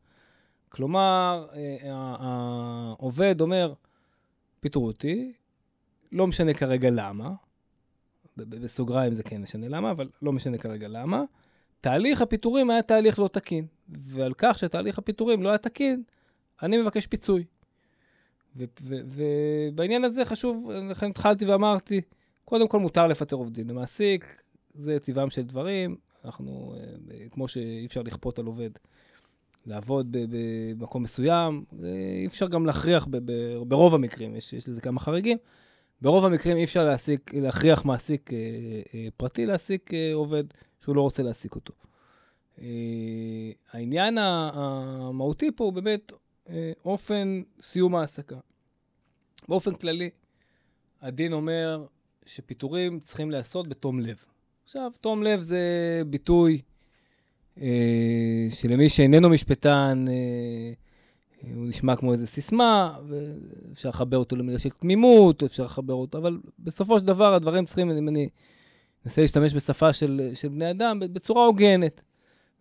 [0.69, 1.77] כלומר, אה,
[2.19, 3.73] העובד אומר,
[4.59, 5.33] פיטרו אותי,
[6.11, 7.33] לא משנה כרגע למה,
[8.37, 11.23] בסוגריים זה כן משנה למה, אבל לא משנה כרגע למה.
[11.83, 16.03] תהליך הפיטורים היה תהליך לא תקין, ועל כך שתהליך הפיטורים לא היה תקין,
[16.61, 17.43] אני מבקש פיצוי.
[18.55, 22.01] ובעניין הזה חשוב, לכן התחלתי ואמרתי,
[22.45, 23.69] קודם כל מותר לפטר עובדים.
[23.69, 24.41] למעסיק,
[24.73, 28.69] זה טבעם של דברים, אנחנו, אה, כמו שאי אפשר לכפות על עובד
[29.65, 30.17] לעבוד
[30.77, 31.63] במקום מסוים,
[32.21, 33.07] אי אפשר גם להכריח,
[33.67, 35.37] ברוב המקרים, יש, יש לזה כמה חריגים,
[36.01, 38.37] ברוב המקרים אי אפשר להסיק, להכריח מעסיק אה,
[38.93, 40.43] אה, פרטי להעסיק אה, עובד
[40.83, 41.73] שהוא לא רוצה להעסיק אותו.
[42.59, 46.11] אה, העניין המהותי פה הוא באמת
[46.49, 48.37] אה, אופן סיום העסקה.
[49.49, 50.09] באופן כללי,
[51.01, 51.85] הדין אומר
[52.25, 54.25] שפיטורים צריכים להיעשות בתום לב.
[54.63, 55.61] עכשיו, תום לב זה
[56.07, 56.61] ביטוי
[57.61, 60.73] אה, שלמי שאיננו משפטן, אה,
[61.55, 66.39] הוא נשמע כמו איזו סיסמה, ואפשר לחבר אותו למילה של תמימות, אפשר לחבר אותו, אבל
[66.59, 68.29] בסופו של דבר הדברים צריכים, אם אני
[69.05, 72.01] אנסה להשתמש בשפה של, של בני אדם, בצורה הוגנת,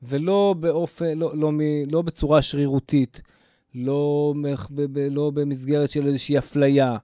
[0.02, 3.20] ולא באופן, לא, לא, לא, לא בצורה שרירותית,
[3.74, 4.34] לא,
[5.10, 6.96] לא במסגרת של איזושהי אפליה,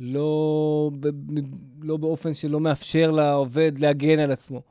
[0.00, 0.90] לא,
[1.82, 4.62] לא באופן שלא מאפשר לעובד להגן על עצמו.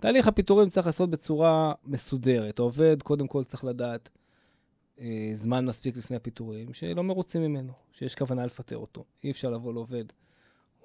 [0.00, 2.58] תהליך הפיטורים צריך לעשות בצורה מסודרת.
[2.58, 4.08] העובד, קודם כל, צריך לדעת
[5.00, 9.04] אה, זמן מספיק לפני הפיטורים, שלא מרוצים ממנו, שיש כוונה לפטר אותו.
[9.24, 10.04] אי אפשר לבוא לעובד,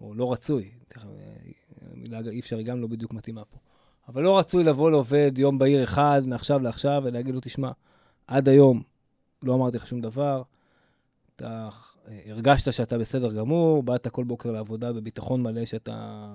[0.02, 0.72] או לא רצוי,
[1.94, 3.58] המילה אי אפשר, היא גם לא בדיוק מתאימה פה.
[4.08, 7.72] אבל לא רצוי לבוא לעובד יום בהיר אחד, מעכשיו לעכשיו, ולהגיד לו, תשמע,
[8.28, 8.82] עד היום
[9.44, 10.42] לא אמרתי לך שום דבר,
[11.36, 11.70] אתה
[12.08, 16.26] אה, הרגשת שאתה בסדר גמור, באת כל בוקר לעבודה בביטחון מלא שאתה,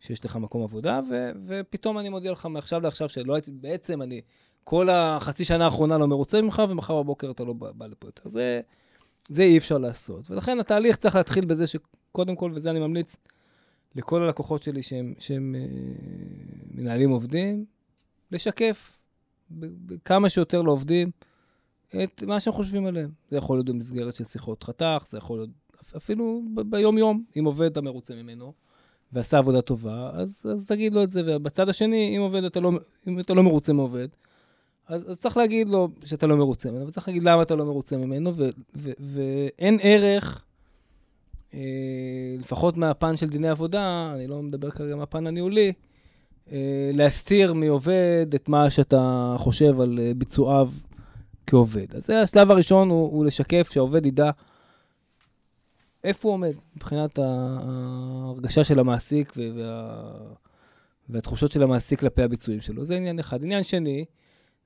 [0.00, 4.20] שיש לך מקום עבודה, ו, ופתאום אני מודיע לך מעכשיו לעכשיו שלא הייתי, בעצם אני
[4.64, 8.28] כל החצי שנה האחרונה לא מרוצה ממך, ומחר בבוקר אתה לא בא, בא לפה יותר.
[8.28, 8.60] זה,
[9.28, 10.30] זה אי אפשר לעשות.
[10.30, 13.16] ולכן התהליך צריך להתחיל בזה שקודם כל, וזה אני ממליץ
[13.94, 15.66] לכל הלקוחות שלי שהם, שהם אה,
[16.74, 17.64] מנהלים עובדים,
[18.32, 18.98] לשקף
[20.04, 21.10] כמה שיותר לעובדים.
[22.04, 23.10] את מה שהם חושבים עליהם.
[23.30, 25.50] זה יכול להיות במסגרת של שיחות חתך, זה יכול להיות
[25.96, 28.52] אפילו ביום-יום, אם עובד אתה מרוצה ממנו
[29.12, 31.22] ועשה עבודה טובה, אז, אז תגיד לו את זה.
[31.26, 32.72] ובצד השני, אם עובד אתה לא,
[33.08, 34.08] אם אתה לא מרוצה מעובד,
[34.86, 37.96] אז, אז צריך להגיד לו שאתה לא מרוצה ממנו, וצריך להגיד למה אתה לא מרוצה
[37.96, 38.32] ממנו,
[38.74, 40.44] ואין ערך,
[42.38, 45.72] לפחות מהפן של דיני עבודה, אני לא מדבר כרגע מהפן הניהולי,
[46.52, 50.70] אה, להסתיר מעובד את מה שאתה חושב על אה, ביצועיו
[51.46, 51.96] כעובד.
[51.96, 54.30] אז זה השלב הראשון, הוא, הוא לשקף שהעובד ידע
[56.04, 60.00] איפה הוא עומד מבחינת ההרגשה של המעסיק וה,
[61.08, 62.84] והתחושות של המעסיק כלפי הביצועים שלו.
[62.84, 63.44] זה עניין אחד.
[63.44, 64.04] עניין שני,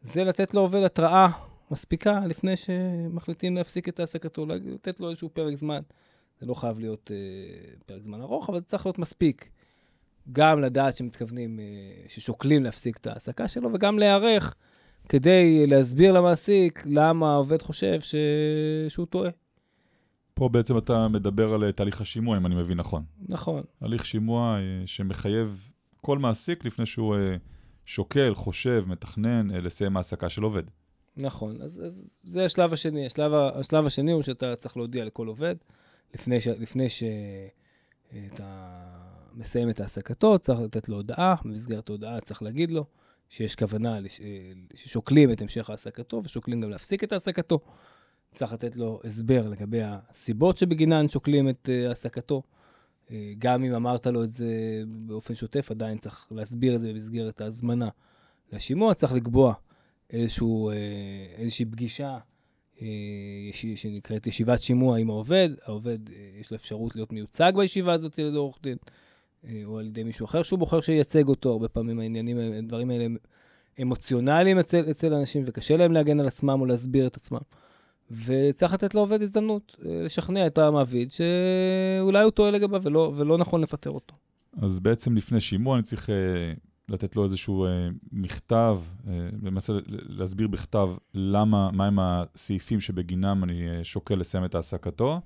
[0.03, 1.29] זה לתת לעובד התראה
[1.71, 5.81] מספיקה לפני שמחליטים להפסיק את העסקתו, לתת לו איזשהו פרק זמן.
[6.41, 9.51] זה לא חייב להיות uh, פרק זמן ארוך, אבל זה צריך להיות מספיק.
[10.33, 14.55] גם לדעת שמתכוונים, uh, ששוקלים להפסיק את ההעסקה שלו, וגם להיערך
[15.09, 18.15] כדי להסביר למעסיק למה העובד חושב ש...
[18.89, 19.31] שהוא טועה.
[20.35, 23.05] פה בעצם אתה מדבר על תהליך השימוע, אם אני מבין נכון.
[23.29, 23.63] נכון.
[23.81, 25.71] הליך שימוע אה, שמחייב
[26.01, 27.37] כל מעסיק לפני שהוא אה,
[27.85, 30.63] שוקל, חושב, מתכנן אה, לסיים העסקה של עובד.
[31.17, 33.07] נכון, אז, אז זה השלב השני.
[33.07, 35.55] השלב, השלב השני הוא שאתה צריך להודיע לכל עובד,
[36.15, 38.71] לפני, ש, לפני שאתה
[39.35, 42.85] מסיים את העסקתו, צריך לתת לו הודעה, במסגרת ההודעה צריך להגיד לו,
[43.29, 43.99] שיש כוונה,
[44.75, 47.61] ששוקלים את המשך העסקתו ושוקלים גם להפסיק את העסקתו.
[48.35, 52.43] צריך לתת לו הסבר לגבי הסיבות שבגינן שוקלים את אה, העסקתו.
[53.11, 57.41] אה, גם אם אמרת לו את זה באופן שוטף, עדיין צריך להסביר את זה במסגרת
[57.41, 57.89] ההזמנה
[58.53, 58.95] לשימוע.
[58.95, 59.55] צריך לקבוע
[60.11, 60.75] איזשהו, אה,
[61.37, 62.19] איזושהי פגישה
[63.75, 65.49] שנקראת ישיבת שימוע עם העובד.
[65.65, 65.99] העובד,
[66.41, 68.77] יש לו אפשרות להיות מיוצג בישיבה הזאת על ידי עורך דין.
[69.49, 71.51] אה, או על ידי מישהו אחר שהוא בוחר שייצג אותו.
[71.51, 73.17] הרבה פעמים העניינים, הדברים האלה הם
[73.83, 77.39] אמוציונליים אצל, אצל אנשים, וקשה להם להגן על עצמם או להסביר את עצמם.
[78.25, 83.61] וצריך לתת לעובד הזדמנות אה, לשכנע את המעביד שאולי הוא טועה לגביו ולא, ולא נכון
[83.61, 84.15] לפטר אותו.
[84.63, 86.11] אז בעצם לפני שימוע אני צריך
[86.89, 87.69] לתת לו איזשהו uh,
[88.13, 89.09] מכתב, uh,
[89.43, 95.21] למעשה להסביר בכתב למה, מהם הסעיפים שבגינם אני uh, שוקל לסיים את העסקתו.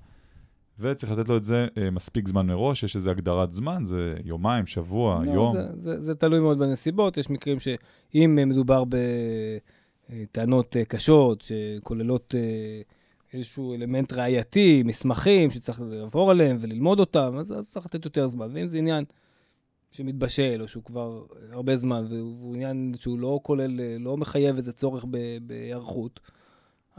[0.79, 4.65] וצריך לתת לו את זה אה, מספיק זמן מראש, יש איזו הגדרת זמן, זה יומיים,
[4.65, 5.55] שבוע, לא, יום.
[5.55, 8.83] זה, זה, זה תלוי מאוד בנסיבות, יש מקרים שאם מדובר
[10.09, 12.81] בטענות אה, קשות, שכוללות אה,
[13.33, 18.47] איזשהו אלמנט ראייתי, מסמכים שצריך לעבור עליהם וללמוד אותם, אז, אז צריך לתת יותר זמן.
[18.53, 19.05] ואם זה עניין
[19.91, 25.05] שמתבשל, או שהוא כבר הרבה זמן, והוא עניין שהוא לא כולל, לא מחייב איזה צורך
[25.41, 26.19] בהיערכות,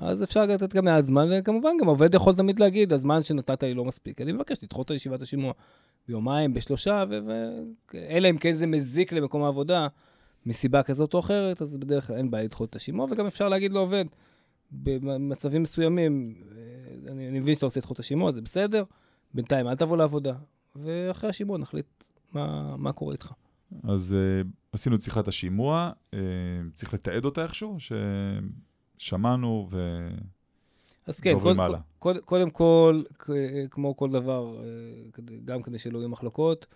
[0.00, 3.74] אז אפשר לתת גם מעט זמן, וכמובן גם עובד יכול תמיד להגיד, הזמן שנתת לי
[3.74, 4.20] לא מספיק.
[4.20, 5.52] אני מבקש לדחות את ישיבת השימוע
[6.08, 7.04] ביומיים, בשלושה,
[7.94, 9.88] אלא אם כן זה מזיק למקום העבודה,
[10.46, 13.72] מסיבה כזאת או אחרת, אז בדרך כלל אין בעיה לדחות את השימוע, וגם אפשר להגיד
[13.72, 14.04] לעובד,
[14.72, 18.84] במצבים מסוימים, אה, אני, אני מבין שאתה רוצה לדחות את השימוע, זה בסדר,
[19.34, 20.34] בינתיים אל תבוא לעבודה,
[20.76, 23.32] ואחרי השימוע נחליט מה, מה קורה איתך.
[23.82, 26.14] אז uh, עשינו את שיחת השימוע, uh,
[26.74, 27.76] צריך לתעד אותה איכשהו,
[28.98, 30.08] ששמענו ו...
[31.06, 31.56] אז כן, קוד,
[31.98, 33.02] קוד, קודם כל,
[33.70, 34.56] כמו כל דבר,
[35.44, 36.66] גם כדי שלא יהיו מחלוקות,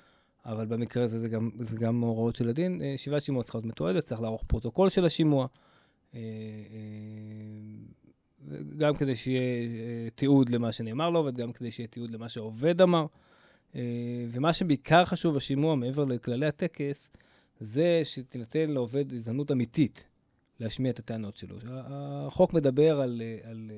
[0.46, 4.04] אבל במקרה הזה זה גם, זה גם הוראות של הדין, ישיבת שימוע צריכה להיות מתועדת,
[4.04, 5.46] צריך לערוך פרוטוקול של השימוע.
[8.76, 13.06] גם כדי שיהיה אה, תיעוד למה שנאמר לעובד, גם כדי שיהיה תיעוד למה שהעובד אמר.
[13.76, 13.80] אה,
[14.30, 17.10] ומה שבעיקר חשוב בשימוע, מעבר לכללי הטקס,
[17.60, 20.04] זה שתינתן לעובד הזדמנות אמיתית
[20.60, 21.56] להשמיע את הטענות שלו.
[21.66, 23.70] החוק מדבר על, אה, על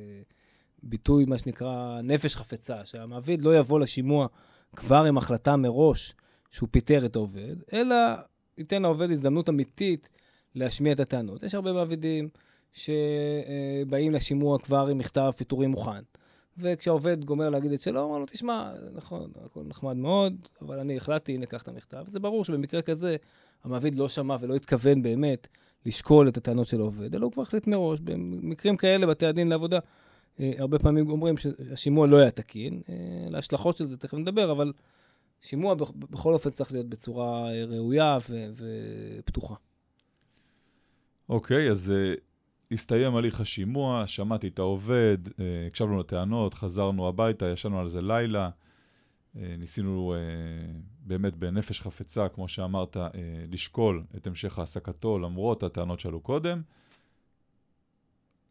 [0.83, 4.27] ביטוי, מה שנקרא, נפש חפצה, שהמעביד לא יבוא לשימוע
[4.77, 6.15] כבר עם החלטה מראש
[6.51, 7.97] שהוא פיטר את העובד, אלא
[8.59, 10.11] ייתן לעובד הזדמנות אמיתית
[10.55, 11.43] להשמיע את הטענות.
[11.43, 12.29] יש הרבה מעבידים
[12.73, 16.03] שבאים לשימוע כבר עם מכתב פיטורים מוכן.
[16.59, 21.35] וכשהעובד גומר להגיד את שלו, אומר לו, תשמע, נכון, הכל נחמד מאוד, אבל אני החלטתי,
[21.35, 22.05] הנה, קח את המכתב.
[22.07, 23.17] זה ברור שבמקרה כזה,
[23.65, 25.49] המעביד לא שמע ולא התכוון באמת
[25.87, 28.01] לשקול את הטענות של העובד, אלא הוא כבר החליט מראש.
[28.01, 29.79] במקרים כאלה, בתי הדין לעבודה,
[30.41, 32.81] אה, הרבה פעמים אומרים שהשימוע לא היה תקין.
[32.89, 32.95] אה,
[33.31, 34.73] להשלכות של זה תכף נדבר, אבל
[35.41, 38.19] שימוע בכל אופן צריך להיות בצורה אה, ראויה
[39.19, 39.55] ופתוחה.
[41.29, 41.93] אוקיי, okay, אז
[42.71, 48.51] הסתיים הליך השימוע, שמעתי את העובד, אה, הקשבנו לטענות, חזרנו הביתה, ישנו על זה לילה,
[49.37, 50.19] אה, ניסינו אה,
[51.01, 52.97] באמת בנפש חפצה, כמו שאמרת,
[53.49, 56.63] לשקול את המשך העסקתו למרות הטענות שעלו קודם,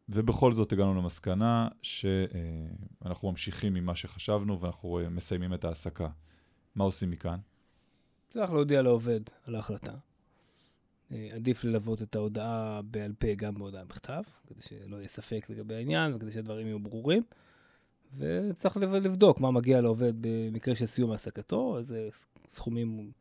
[0.09, 6.09] ובכל זאת הגענו למסקנה שאנחנו ממשיכים ממה שחשבנו ואנחנו מסיימים את ההעסקה.
[6.75, 7.37] מה עושים מכאן?
[8.29, 9.91] צריך להודיע לעובד על ההחלטה.
[11.11, 15.75] אה, עדיף ללוות את ההודעה בעל פה גם בהודעה בכתב, כדי שלא יהיה ספק לגבי
[15.75, 17.23] העניין וכדי שהדברים יהיו ברורים.
[18.17, 22.09] וצריך לבדוק מה מגיע לעובד במקרה של סיום העסקתו, איזה
[22.47, 23.11] סכומים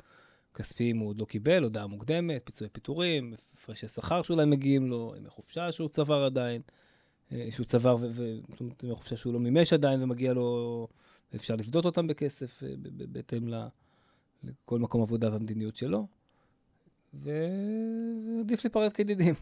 [0.54, 5.28] כספיים הוא עוד לא קיבל, הודעה מוקדמת, פיצויי פיטורים, הפרשי שכר שאולי מגיעים לו, ימי
[5.28, 6.62] חופשה שהוא צבר עדיין,
[7.32, 7.96] אה, שהוא צבר,
[8.50, 10.88] זאת אומרת, ימי חופשה שהוא לא מימש עדיין ומגיע לו,
[11.34, 12.68] אפשר לפדות אותם בכסף אה,
[13.08, 13.48] בהתאם
[14.44, 16.06] לכל מקום עבודה והמדיניות שלו.
[17.22, 19.34] ועדיף להיפרד כידידים.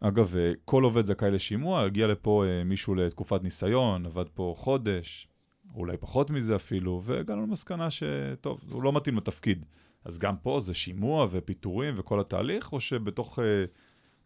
[0.00, 5.28] אגב, אה, כל עובד זכאי לשימוע, הגיע לפה אה, מישהו לתקופת ניסיון, עבד פה חודש,
[5.74, 9.66] אולי פחות מזה אפילו, והגענו למסקנה שטוב, הוא לא מתאים לתפקיד.
[10.04, 13.42] אז גם פה זה שימוע ופיטורים וכל התהליך, או שבתוך uh,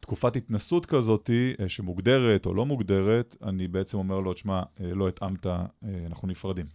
[0.01, 5.09] תקופת התנסות כזאת, uh, שמוגדרת או לא מוגדרת, אני בעצם אומר לו, תשמע, uh, לא
[5.09, 5.49] התאמת, uh,
[6.07, 6.67] אנחנו נפרדים.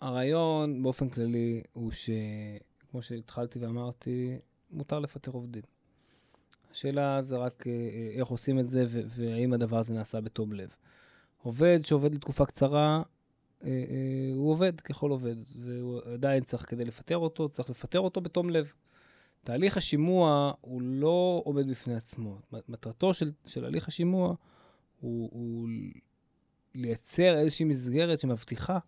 [0.00, 2.10] הרעיון באופן כללי הוא ש...
[2.96, 4.38] כמו שהתחלתי ואמרתי,
[4.70, 5.62] מותר לפטר עובדים.
[6.70, 10.74] השאלה זה רק אה, אה, איך עושים את זה והאם הדבר הזה נעשה בתום לב.
[11.42, 13.02] עובד שעובד לתקופה קצרה,
[13.64, 13.70] אה,
[14.36, 18.72] הוא עובד ככל עובד, והוא עדיין צריך, כדי לפטר אותו, צריך לפטר אותו בתום לב.
[19.44, 22.38] תהליך השימוע הוא לא עומד בפני עצמו.
[22.68, 24.34] מטרתו של, של הליך השימוע
[25.00, 25.68] הוא, הוא
[26.74, 28.78] לייצר איזושהי מסגרת שמבטיחה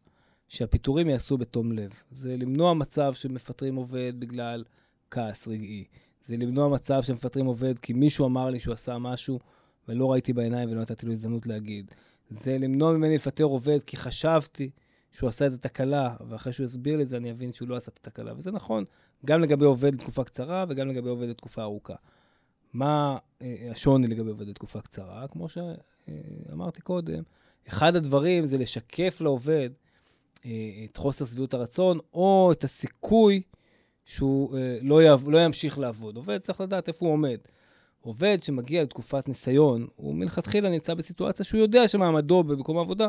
[0.49, 1.91] שהפיטורים ייעשו בתום לב.
[2.11, 4.65] זה למנוע מצב שמפטרים עובד בגלל
[5.11, 5.85] כעס רגעי.
[6.25, 9.39] זה למנוע מצב שמפטרים עובד כי מישהו אמר לי שהוא עשה משהו
[9.89, 11.91] ולא ראיתי בעיניים ולא נתתי לו הזדמנות להגיד.
[12.31, 14.71] זה למנוע ממני לפטר עובד כי חשבתי
[15.13, 17.91] שהוא עשה את התקלה, ואחרי שהוא יסביר לי את זה אני אבין שהוא לא עשה
[17.93, 18.33] את התקלה.
[18.37, 18.85] וזה נכון
[19.27, 21.95] גם לגבי עובד לתקופה קצרה וגם לגבי עובד לתקופה ארוכה.
[22.73, 25.29] מה אה, השוני לגבי עובד לתקופה קצרה?
[25.29, 27.23] כמו שאמרתי קודם,
[27.69, 29.88] אחד הדברים זה לשקף לעובד אה,
[30.85, 33.43] את חוסר שביעות הרצון, או את הסיכוי
[34.05, 36.17] שהוא אה, לא, יעב, לא ימשיך לעבוד.
[36.17, 37.39] עובד צריך לדעת איפה הוא עומד.
[38.01, 43.09] עובד שמגיע לתקופת ניסיון, הוא מלכתחילה נמצא בסיטואציה שהוא יודע שמעמדו במקום העבודה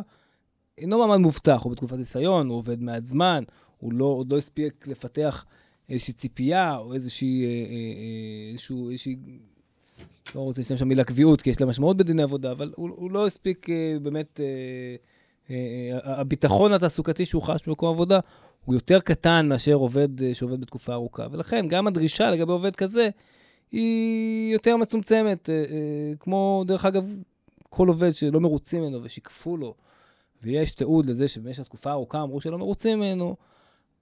[0.78, 3.44] אינו מעמד מובטח, הוא בתקופת ניסיון, הוא עובד מעט זמן,
[3.78, 5.46] הוא לא, עוד לא הספיק לפתח
[5.90, 9.16] איזושהי ציפייה או איזושהי, אה, איזשהו, איזושהי,
[10.36, 13.28] לא רוצה להשתמש במילה קביעות, כי יש לה משמעות בדיני עבודה, אבל הוא, הוא לא
[13.28, 13.68] הספיק
[14.02, 14.96] באמת אה, אה,
[16.04, 18.20] הביטחון התעסוקתי שהוא חש במקום עבודה
[18.66, 21.28] הוא יותר קטן מאשר עובד אה, שעובד בתקופה ארוכה.
[21.32, 23.10] ולכן גם הדרישה לגבי עובד כזה
[23.72, 25.50] היא יותר מצומצמת.
[26.20, 27.14] כמו, דרך אגב,
[27.70, 29.74] כל עובד שלא מרוצים ממנו ושיקפו לו,
[30.44, 33.36] ויש תיעוד לזה שבמשך תקופה ארוכה אמרו שלא מרוצים ממנו,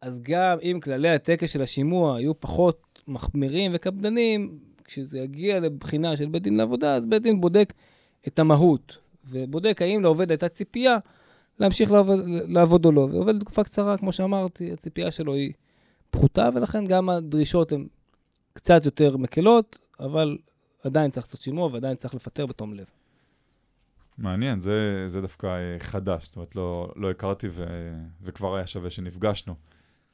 [0.02, 6.26] אז גם אם כללי הטקס של השימוע יהיו פחות מחמירים וקפדנים, כשזה יגיע לבחינה של
[6.26, 7.74] בית דין לעבודה, אז בית דין בודק
[8.28, 10.98] את המהות, ובודק האם לעובד הייתה ציפייה
[11.60, 13.08] להמשיך לעבוד, לעבוד או לא.
[13.12, 15.54] ועובד לתקופה קצרה, כמו שאמרתי, הציפייה שלו היא
[16.10, 17.88] פחותה, ולכן גם הדרישות הן
[18.54, 20.38] קצת יותר מקלות, אבל
[20.84, 22.86] עדיין צריך לעשות שימוע ועדיין צריך לפטר בתום לב.
[24.18, 27.66] מעניין, זה, זה דווקא אה, חדש, זאת אומרת, לא, לא הכרתי ו,
[28.22, 29.56] וכבר היה שווה שנפגשנו.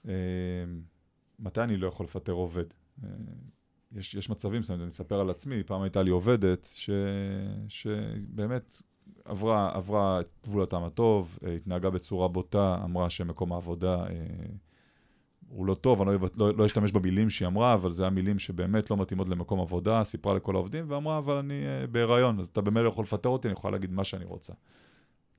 [0.07, 0.13] אה,
[1.39, 2.65] מתי אני לא יכול לפטר עובד?
[3.03, 3.09] אה,
[3.91, 6.89] יש, יש מצבים, זאת אומרת, אני אספר על עצמי, פעם הייתה לי עובדת ש,
[7.67, 8.81] שבאמת
[9.25, 14.05] עברה, עברה את גבול הטעם הטוב, התנהגה בצורה בוטה, אמרה שמקום העבודה
[15.53, 18.89] הוא לא טוב, אני לא, לא, לא אשתמש במילים שהיא אמרה, אבל זה המילים שבאמת
[18.89, 22.85] לא מתאימות למקום עבודה, סיפרה לכל העובדים ואמרה, אבל אני uh, בהיריון, אז אתה באמת
[22.87, 24.53] יכול לפטר אותי, אני יכולה להגיד מה שאני רוצה.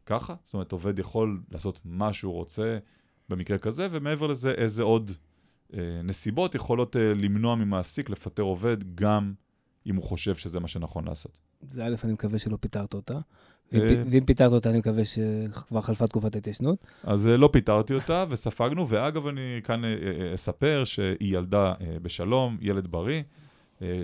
[0.06, 0.34] ככה?
[0.44, 2.78] זאת אומרת, עובד יכול לעשות מה שהוא רוצה
[3.28, 5.10] במקרה כזה, ומעבר לזה, איזה עוד
[5.70, 5.74] uh,
[6.04, 9.34] נסיבות יכולות uh, למנוע ממעסיק לפטר עובד, גם
[9.86, 11.38] אם הוא חושב שזה מה שנכון לעשות.
[11.68, 13.18] זה א', אני מקווה שלא פיטרת אותה.
[13.74, 16.86] אה, ואם פיטרת אותה, אני מקווה שכבר חלפה תקופת ההתיישנות.
[17.02, 19.90] אז אה, לא פיטרתי אותה וספגנו, ואגב, אני כאן אה,
[20.34, 23.22] אספר שהיא ילדה בשלום, ילד בריא,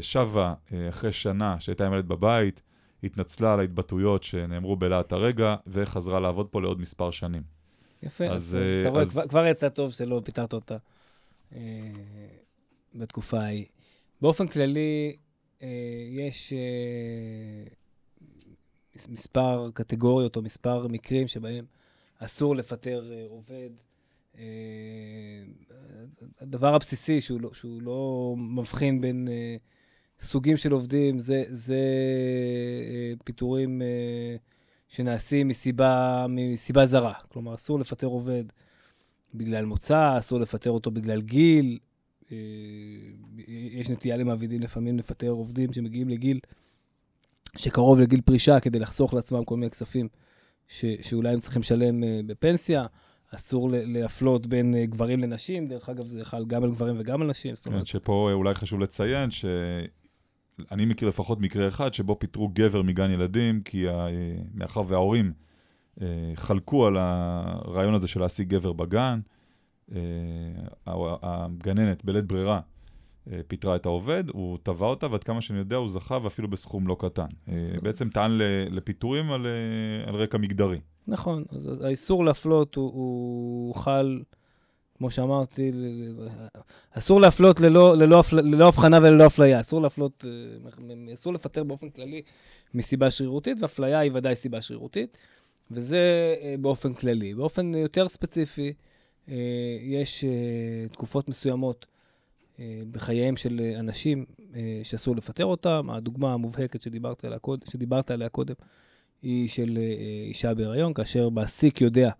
[0.01, 0.55] שבה
[0.89, 2.63] אחרי שנה שהייתה עם ילד בבית,
[3.05, 7.43] התנצלה על ההתבטאויות שנאמרו בלהט הרגע, וחזרה לעבוד פה לעוד מספר שנים.
[8.03, 10.77] יפה, אז, אתה רואה, כבר יצא טוב שלא פיטרת אותה
[12.95, 13.65] בתקופה ההיא.
[14.23, 15.17] באופן כללי,
[16.11, 16.53] יש
[19.09, 21.65] מספר קטגוריות או מספר מקרים שבהם
[22.19, 23.71] אסור לפטר אה, עובד.
[24.39, 24.45] אה,
[26.41, 29.57] הדבר הבסיסי שהוא לא, שהוא לא מבחין בין אה,
[30.21, 31.85] סוגים של עובדים, זה, זה
[33.25, 33.83] פיטורים
[34.89, 37.15] שנעשים מסיבה, מסיבה זרה.
[37.29, 38.45] כלומר, אסור לפטר עובד
[39.35, 41.79] בגלל מוצא, אסור לפטר אותו בגלל גיל.
[43.49, 46.41] יש נטייה למעבידים לפעמים לפטר עובדים שמגיעים לגיל
[47.57, 50.09] שקרוב לגיל פרישה כדי לחסוך לעצמם כל מיני כספים
[50.69, 52.87] ש, שאולי הם צריכים לשלם uh, בפנסיה.
[53.35, 57.29] אסור להפלות בין uh, גברים לנשים, דרך אגב, זה חל גם על גברים וגם על
[57.29, 57.57] נשים.
[57.57, 57.81] זאת אומרת...
[57.81, 63.11] כן, שפה אה, אולי חשוב לציין שאני מכיר לפחות מקרה אחד שבו פיטרו גבר מגן
[63.11, 64.07] ילדים, כי ה...
[64.55, 65.33] מאחר וההורים
[66.35, 69.21] חלקו על הרעיון הזה של להשיג גבר בגן,
[70.87, 72.61] הגננת בלית ברירה אה,
[73.49, 76.97] פיטרה את העובד, הוא תבע אותה, ועד כמה שאני יודע, הוא זכה ואפילו בסכום לא
[76.99, 77.27] קטן.
[77.49, 78.31] אה, בעצם טען
[78.71, 80.81] לפיטורים על, אה, על רקע מגדרי.
[81.07, 84.23] נכון, אז האיסור להפלות הוא, הוא חל,
[84.99, 85.73] כמו שאמרתי,
[86.91, 89.61] אסור להפלות ללא, ללא, ללא הבחנה וללא אפליה.
[89.61, 90.25] אסור להפלות,
[91.15, 92.23] אסור לפטר באופן כללי
[92.75, 95.19] מסיבה שרירותית, ואפליה היא ודאי סיבה שרירותית,
[95.71, 97.35] וזה באופן כללי.
[97.35, 98.73] באופן יותר ספציפי,
[99.83, 100.25] יש
[100.91, 101.90] תקופות מסוימות אה,
[102.91, 105.87] בחייהם של אה, אנשים אה, שאסור לפטר אותם.
[105.91, 108.55] הדוגמה המובהקת שדיברת עליה, קוד, שדיברת עליה קודם
[109.23, 109.79] היא של
[110.29, 112.11] אישה בהיריון, כאשר מעסיק יודע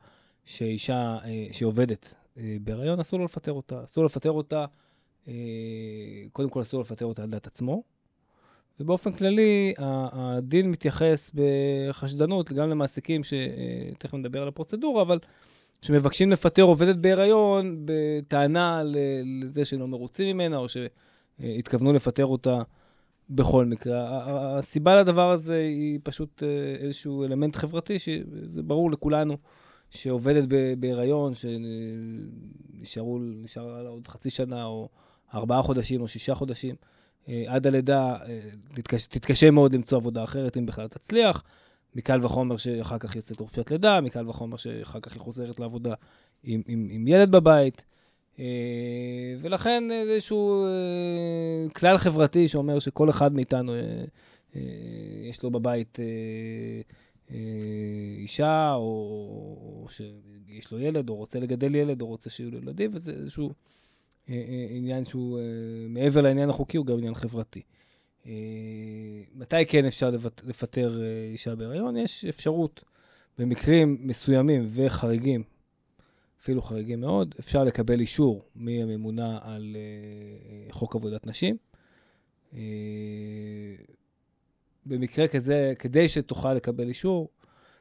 [0.45, 1.19] שאישה
[1.53, 3.85] שעובדת בהיריון, אסור לו לפטר אותה.
[3.85, 4.65] אסור לפטר אותה,
[6.33, 7.83] קודם כל אסור לפטר אותה על דעת עצמו,
[8.81, 15.19] ובאופן כללי, הדין מתייחס בחשדנות גם למעסיקים, שתכף נדבר על הפרוצדורה, אבל
[15.83, 22.63] שמבקשים לפטר עובדת בהיריון בטענה לזה שלא מרוצים ממנה, או שהתכוונו לפטר אותה
[23.31, 24.23] בכל מקרה.
[24.59, 29.37] הסיבה לדבר הזה היא פשוט אה, איזשהו אלמנט חברתי, שזה ברור לכולנו,
[29.91, 30.45] שעובדת
[30.79, 34.89] בהיריון, שנשארו, נשאר לה עוד חצי שנה, או
[35.35, 36.75] ארבעה חודשים, או שישה חודשים,
[37.29, 38.41] אה, עד הלידה, אה,
[39.09, 41.43] תתקשה מאוד למצוא עבודה אחרת, אם בכלל תצליח.
[41.95, 45.95] מקל וחומר שאחר כך יוצאת חופשת לידה, מקל וחומר שאחר כך היא חוזרת לעבודה
[46.45, 47.85] עם, עם, עם ילד בבית.
[48.41, 54.61] אה, ולכן איזשהו אה, כלל חברתי שאומר שכל אחד מאיתנו, אה,
[55.29, 55.99] יש לו בבית
[58.19, 63.13] אישה, או שיש לו ילד, או רוצה לגדל ילד, או רוצה שיהיו לו ילדים, וזה
[63.13, 63.53] איזשהו
[64.71, 65.39] עניין שהוא
[65.89, 67.63] מעבר לעניין החוקי, הוא גם עניין חברתי.
[68.27, 68.33] אה,
[69.35, 70.11] מתי כן אפשר
[70.45, 71.97] לפטר אה, אישה בהיריון?
[71.97, 72.85] יש אפשרות
[73.39, 75.43] במקרים מסוימים וחריגים,
[76.43, 81.57] אפילו חריגים מאוד, אפשר לקבל אישור מהממונה על אה, חוק עבודת נשים.
[84.87, 87.29] במקרה כזה, כדי שתוכל לקבל אישור,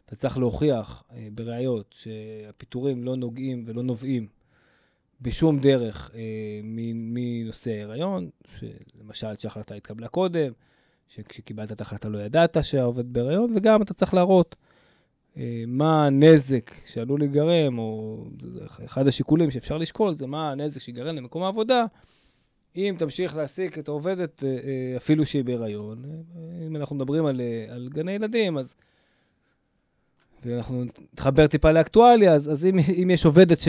[0.06, 4.28] אתה צריך להוכיח בראיות שהפיטורים לא נוגעים ולא נובעים
[5.22, 6.22] בשום דרך אה,
[6.64, 8.30] מנושא ההיריון,
[9.02, 10.52] למשל שההחלטה התקבלה קודם,
[11.08, 14.56] שכשקיבלת את ההחלטה לא ידעת שהעובד בהיריון, וגם אתה צריך להראות
[15.38, 18.24] אה, מה הנזק שעלול להיגרם, או
[18.86, 21.86] אחד השיקולים שאפשר לשקול זה מה הנזק שיגרם למקום העבודה,
[22.76, 26.06] אם תמשיך להעסיק את העובדת אה, אה, אפילו שהיא בהיריון.
[26.06, 28.76] אה, אם אנחנו מדברים על, אה, על גני ילדים, אז
[30.46, 30.84] ואנחנו
[31.14, 33.68] נתחבר טיפה לאקטואליה, אז, אז אם, אם יש עובדת ש...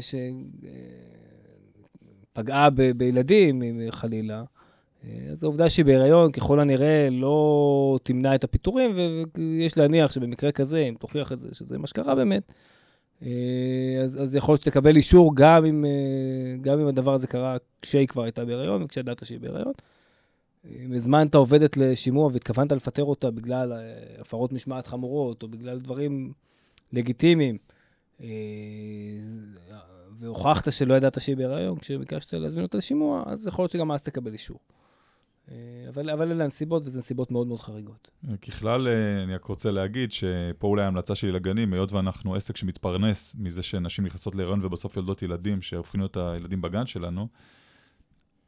[0.00, 0.14] ש...
[2.74, 4.44] ב, בילדים, חלילה,
[5.30, 8.96] אז העובדה שהיא בהיריון, ככל הנראה, לא תמנע את הפיטורים,
[9.36, 12.52] ויש להניח שבמקרה כזה, אם תוכיח את זה, שזה מה שקרה באמת,
[14.02, 15.84] אז, אז יכול להיות שתקבל אישור גם אם,
[16.60, 19.72] גם אם הדבר הזה קרה כשהיא כבר הייתה בהיריון וכשידעת שהיא בהיריון.
[20.70, 23.72] אם הזמנת עובדת לשימוע והתכוונת לפטר אותה בגלל
[24.18, 26.32] הפרות משמעת חמורות, או בגלל דברים
[26.92, 27.58] לגיטימיים,
[30.18, 34.32] והוכחת שלא ידעת שהיא בהיריון, כשביקשת להזמין אותה לשימוע, אז יכול להיות שגם אז תקבל
[34.32, 34.58] אישור.
[35.50, 35.56] אה,
[35.88, 38.10] אבל, אבל אלה הנסיבות, וזה נסיבות מאוד מאוד חריגות.
[38.42, 43.36] ככלל, אה, אני רק רוצה להגיד שפה אולי ההמלצה שלי לגנים, היות ואנחנו עסק שמתפרנס
[43.38, 47.28] מזה שנשים נכנסות להיריון ובסוף יולדות ילדים, שהופכים להיות הילדים בגן שלנו,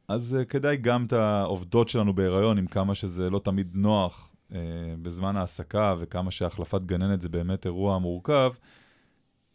[0.07, 4.53] אז uh, כדאי גם את העובדות שלנו בהיריון, עם כמה שזה לא תמיד נוח uh,
[5.01, 8.53] בזמן ההעסקה, וכמה שהחלפת גננת זה באמת אירוע מורכב,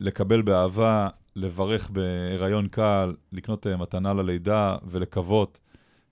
[0.00, 5.60] לקבל באהבה, לברך בהיריון קל, לקנות uh, מתנה ללידה ולקוות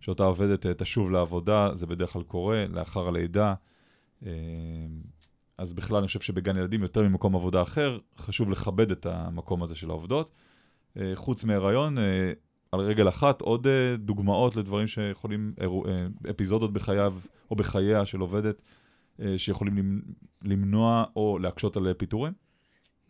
[0.00, 3.54] שאותה עובדת תשוב לעבודה, זה בדרך כלל קורה לאחר הלידה.
[5.58, 9.74] אז בכלל אני חושב שבגן ילדים, יותר ממקום עבודה אחר, חשוב לכבד את המקום הזה
[9.74, 10.30] של העובדות.
[11.14, 11.96] חוץ מהיריון,
[12.72, 17.14] על רגל אחת, עוד uh, דוגמאות לדברים שיכולים, uh, אפיזודות בחייו
[17.50, 18.62] או בחייה של עובדת,
[19.18, 20.02] uh, שיכולים
[20.42, 22.32] למנוע או להקשות על פיטורים?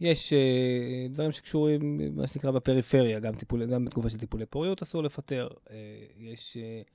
[0.01, 5.03] יש uh, דברים שקשורים, מה שנקרא, בפריפריה, גם, טיפול, גם בתקופה של טיפולי פוריות אסור
[5.03, 5.49] לפטר.
[5.67, 5.71] Uh,
[6.19, 6.91] יש uh,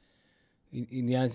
[0.72, 1.30] עניין,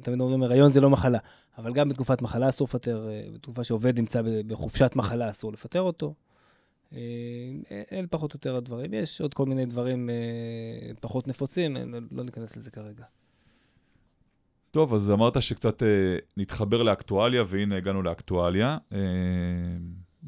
[0.00, 1.18] תמיד אומרים, הריון זה לא מחלה,
[1.58, 6.14] אבל גם בתקופת מחלה אסור לפטר, uh, בתקופה שעובד נמצא בחופשת מחלה אסור לפטר אותו.
[6.92, 6.96] Uh,
[7.92, 8.94] אלה פחות או יותר הדברים.
[8.94, 13.04] יש עוד כל מיני דברים uh, פחות נפוצים, לא, לא ניכנס לזה כרגע.
[14.70, 15.86] טוב, אז אמרת שקצת uh,
[16.36, 18.78] נתחבר לאקטואליה, והנה הגענו לאקטואליה.
[18.90, 18.94] Uh,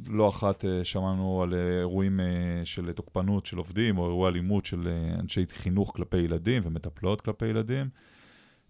[0.08, 4.80] לא אחת uh, שמענו על אירועים uh, של תוקפנות של עובדים, או אירועי אלימות של
[4.82, 7.88] uh, אנשי חינוך כלפי ילדים ומטפלות כלפי ילדים.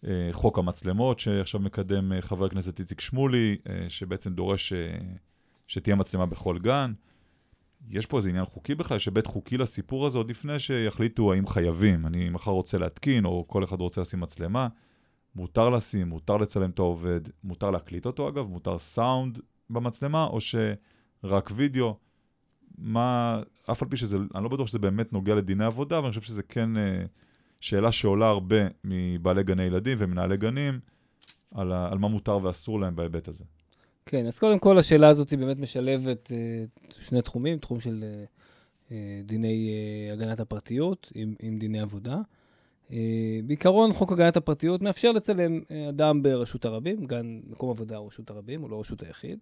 [0.05, 4.77] Uh, חוק המצלמות שעכשיו מקדם uh, חבר הכנסת איציק שמולי, uh, שבעצם דורש uh,
[5.67, 6.93] שתהיה מצלמה בכל גן.
[7.91, 12.07] יש פה איזה עניין חוקי בכלל, היבט חוקי לסיפור הזה עוד לפני שיחליטו האם חייבים.
[12.07, 14.69] אני מחר רוצה להתקין, או כל אחד רוצה לשים מצלמה.
[15.35, 19.39] מותר לשים, מותר לצלם את העובד, מותר להקליט אותו אגב, מותר סאונד
[19.71, 20.55] במצלמה, או ש...
[21.25, 21.97] רק וידאו.
[22.79, 26.11] מה, אף על פי שזה, אני לא בטוח שזה באמת נוגע לדיני עבודה, אבל אני
[26.11, 27.05] חושב שזה כן אה,
[27.61, 30.81] שאלה שעולה הרבה מבעלי גני ילדים ומנהלי גנים,
[31.55, 33.45] על, ה, על מה מותר ואסור להם בהיבט הזה.
[34.11, 36.65] כן, אז קודם כל השאלה הזאת היא באמת משלבת אה,
[37.01, 38.25] שני תחומים, תחום של אה
[39.25, 42.17] דיני אה, הגנת הפרטיות עם, עם דיני עבודה.
[42.93, 48.07] אה, בעיקרון, חוק הגנת הפרטיות מאפשר לצלם אה, אדם ברשות הרבים, גן מקום עבודה הוא
[48.07, 49.39] רשות הרבים, הוא לא רשות היחיד.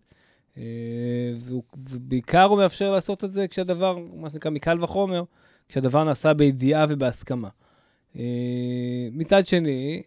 [0.58, 0.62] אה,
[1.76, 5.22] ובעיקר הוא מאפשר לעשות את זה כשהדבר, מה שנקרא, מקל וחומר,
[5.68, 7.48] כשהדבר נעשה בידיעה ובהסכמה.
[8.16, 8.22] אה,
[9.12, 10.02] מצד שני,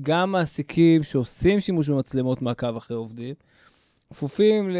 [0.00, 3.34] גם מעסיקים שעושים שימוש במצלמות מעקב אחרי עובדים,
[4.10, 4.70] כפופים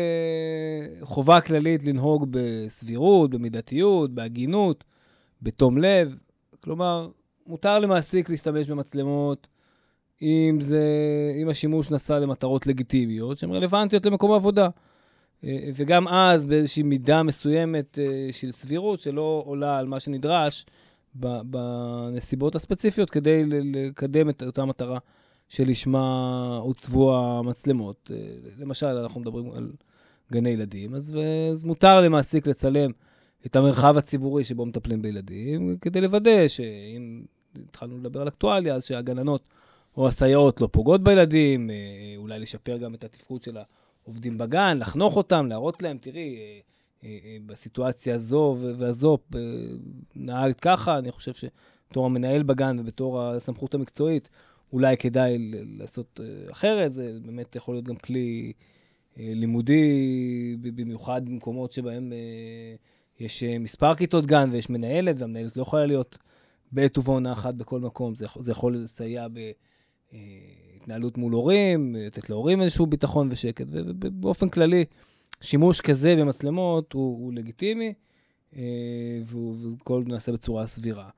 [1.00, 4.84] לחובה כללית לנהוג בסבירות, במידתיות, בהגינות,
[5.42, 6.16] בתום לב.
[6.60, 7.08] כלומר,
[7.46, 9.46] מותר למעסיק להשתמש במצלמות
[10.22, 10.84] אם, זה,
[11.42, 14.68] אם השימוש נעשה למטרות לגיטימיות שהן רלוונטיות למקום העבודה.
[15.44, 20.66] אה, וגם אז באיזושהי מידה מסוימת אה, של סבירות שלא עולה על מה שנדרש
[21.14, 24.98] בנסיבות הספציפיות כדי לקדם את אותה מטרה
[25.48, 28.10] שלשמה הוצבו המצלמות.
[28.14, 28.16] אה,
[28.58, 29.72] למשל, אנחנו מדברים על
[30.32, 31.16] גני ילדים, אז,
[31.52, 32.90] אז מותר למעסיק לצלם
[33.46, 37.22] את המרחב הציבורי שבו מטפלים בילדים, כדי לוודא שאם
[37.68, 39.48] התחלנו לדבר על אקטואליה, אז שהגננות
[39.96, 41.76] או הסייעות לא פוגעות בילדים, אה,
[42.16, 43.56] אולי לשפר גם את התפקוד של
[44.04, 46.58] העובדים בגן, לחנוך אותם, להראות להם, תראי, אה,
[47.46, 49.18] בסיטואציה הזו והזו
[50.16, 54.28] נהגת ככה, אני חושב שבתור המנהל בגן ובתור הסמכות המקצועית,
[54.72, 55.38] אולי כדאי
[55.78, 58.52] לעשות אחרת, זה באמת יכול להיות גם כלי
[59.16, 62.12] לימודי, במיוחד במקומות שבהם
[63.20, 66.18] יש מספר כיתות גן ויש מנהלת, והמנהלת לא יכולה להיות
[66.72, 69.38] בעת ובעונה אחת בכל מקום, זה, זה יכול לסייע ב...
[70.12, 70.18] אה,
[70.76, 74.84] התנהלות מול הורים, לתת להורים איזשהו ביטחון ושקט, ובאופן כללי,
[75.40, 77.94] שימוש כזה במצלמות הוא, הוא לגיטימי,
[78.56, 78.62] אה,
[79.24, 81.10] והכל נעשה בצורה סבירה.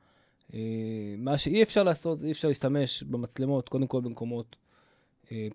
[0.55, 4.57] אה, מה שאי אפשר לעשות, זה אי אפשר להשתמש במצלמות, קודם כל במקומות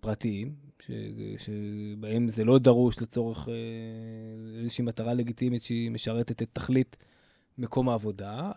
[0.02, 0.92] פרטיים, ש,
[1.38, 3.50] שבהם זה לא דרוש לצורך
[4.60, 6.98] איזושהי מטרה לגיטימית שהיא משרתת את תכלית
[7.58, 8.52] מקום העבודה,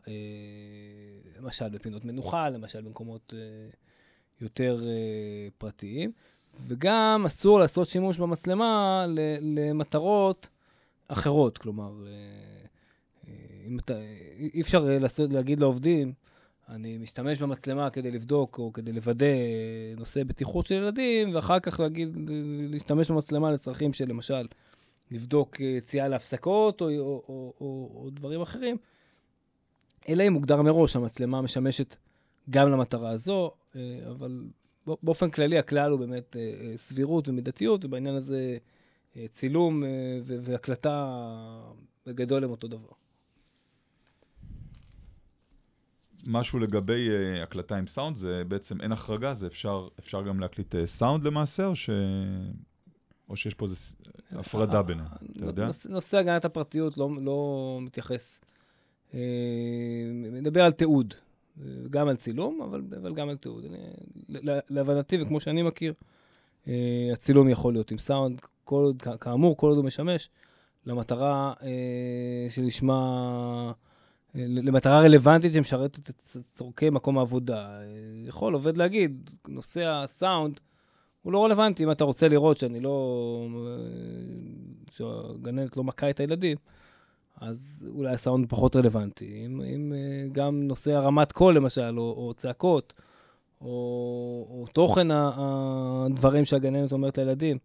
[1.39, 3.35] למשל בפינות מנוחה, למשל במקומות
[4.41, 4.85] יותר
[5.59, 6.13] פרטיים,
[6.67, 9.05] וגם אסור לעשות שימוש במצלמה
[9.41, 10.49] למטרות
[11.09, 13.29] אחרות, כלומר, uh, uh,
[13.67, 13.95] אם אתה,
[14.55, 16.13] אי אפשר אה, לעשות, להגיד לעובדים,
[16.69, 19.27] אני משתמש במצלמה כדי לבדוק או כדי לוודא
[19.97, 22.31] נושא בטיחות של ילדים, ואחר כך להגיד,
[22.71, 24.47] להשתמש במצלמה לצרכים של למשל,
[25.11, 28.77] לבדוק יציאה להפסקות או, או, או, או, או דברים אחרים,
[30.09, 31.97] אלא אם מוגדר מראש, המצלמה משמשת
[32.51, 33.51] גם למטרה הזו,
[34.11, 34.45] אבל
[34.87, 36.37] באופן כללי הכלל הוא באמת
[36.77, 38.59] סבירות ומידתיות, ובעניין הזה
[39.33, 39.83] צילום
[40.25, 41.17] והקלטה
[42.07, 42.89] בגדול הם אותו דבר.
[46.27, 50.75] משהו לגבי uh, הקלטה עם סאונד, זה בעצם אין החרגה, זה אפשר, אפשר גם להקליט
[50.75, 51.91] uh, סאונד למעשה, או, ש...
[53.29, 53.77] או שיש פה איזו
[54.31, 55.67] הפרדה ביניהם, אתה יודע?
[55.67, 58.41] נושא, נושא הגנת הפרטיות לא, לא מתייחס.
[59.11, 59.15] Uh,
[60.33, 61.15] מדבר על תיעוד,
[61.91, 63.65] גם על צילום, אבל, אבל גם על תיעוד.
[63.65, 63.79] אני,
[64.71, 65.93] להבנתי, וכמו שאני מכיר,
[66.65, 66.69] uh,
[67.13, 70.31] הצילום יכול להיות עם סאונד, כל, כאמור, כל עוד הוא משמש
[70.87, 71.65] למטרה uh,
[72.51, 73.73] שלשמה...
[74.35, 76.21] למטרה רלוונטית שמשרתת את
[76.53, 77.81] צורכי מקום העבודה.
[78.27, 80.61] יכול עובד להגיד, נושא הסאונד
[81.23, 81.85] הוא לא רלוונטי.
[81.85, 83.47] אם אתה רוצה לראות שאני לא...
[84.91, 86.57] שהגננת לא מכה את הילדים,
[87.41, 89.47] אז אולי הסאונד פחות רלוונטי.
[89.47, 89.93] אם, אם
[90.33, 92.93] גם נושא הרמת קול, למשל, או, או צעקות,
[93.61, 93.67] או,
[94.51, 97.59] או תוכן הדברים שהגננת אומרת לילדים,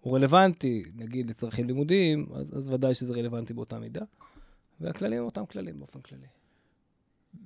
[0.00, 4.04] הוא רלוונטי, נגיד, לצרכים לימודיים, אז, אז ודאי שזה רלוונטי באותה מידה.
[4.80, 6.26] והכללים הם אותם כללים באופן כללי.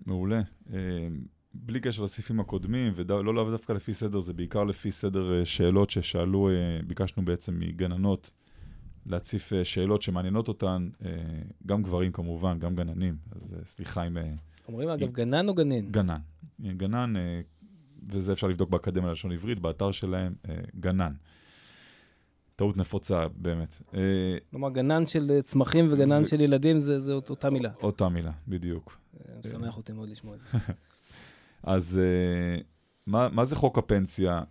[0.07, 0.43] מעולה.
[0.73, 1.09] אה,
[1.55, 5.91] בלי קשר לסעיפים הקודמים, ולא לאו דווקא לפי סדר, זה בעיקר לפי סדר אה, שאלות
[5.91, 6.55] ששאלו, אה,
[6.87, 8.31] ביקשנו בעצם מגננות
[9.07, 10.89] להציף שאלות שמעניינות אותן,
[11.67, 14.17] גם גברים כמובן, גם גננים, אז סליחה אם...
[14.69, 15.91] אומרים אגב, גנן או גנן?
[15.91, 16.19] גנן.
[16.61, 17.15] גנן,
[18.11, 20.35] וזה אפשר לבדוק באקדמיה ללשון עברית, באתר שלהם,
[20.81, 21.13] גנן.
[22.59, 23.83] טעות נפוצה, באמת.
[23.95, 24.01] אה,
[24.51, 27.71] כלומר, גנן של צמחים וגנן של ילדים זה, זה אותה מילה.
[27.83, 28.99] אותה מילה, בדיוק.
[29.21, 30.49] אה, משמח אותי מאוד לשמוע את זה.
[31.63, 32.61] אז אה,
[33.09, 34.43] מה, מה זה חוק הפנסיה?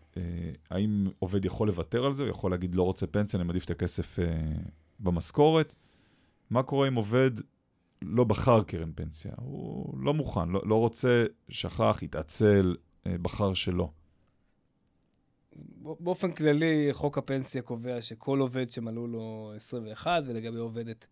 [0.69, 2.23] האם עובד יכול לוותר על זה?
[2.23, 4.19] הוא יכול להגיד, לא רוצה פנסיה, אני מעדיף את הכסף
[4.99, 5.73] במשכורת?
[6.49, 7.31] מה קורה אם עובד
[8.01, 9.31] לא בחר קרן פנסיה?
[9.37, 13.89] הוא לא מוכן, לא, לא רוצה, שכח, התעצל, בחר שלא.
[15.99, 21.07] באופן כללי, חוק הפנסיה קובע שכל עובד שמלאו לו 21, ולגבי עובדת,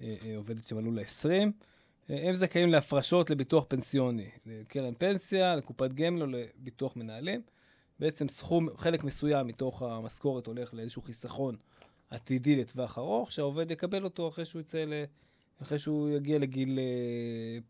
[0.00, 1.66] אה, אה, עובדת שמלאו לה 20, אה,
[2.10, 7.42] הם זכאים להפרשות לביטוח פנסיוני, לקרן פנסיה, לקופת גמל או לביטוח מנהלים.
[7.98, 11.56] בעצם סכום, חלק מסוים מתוך המשכורת הולך לאיזשהו חיסכון
[12.10, 14.92] עתידי לטווח ארוך, שהעובד יקבל אותו אחרי שהוא יצא, ל...
[15.62, 16.78] אחרי שהוא יגיע לגיל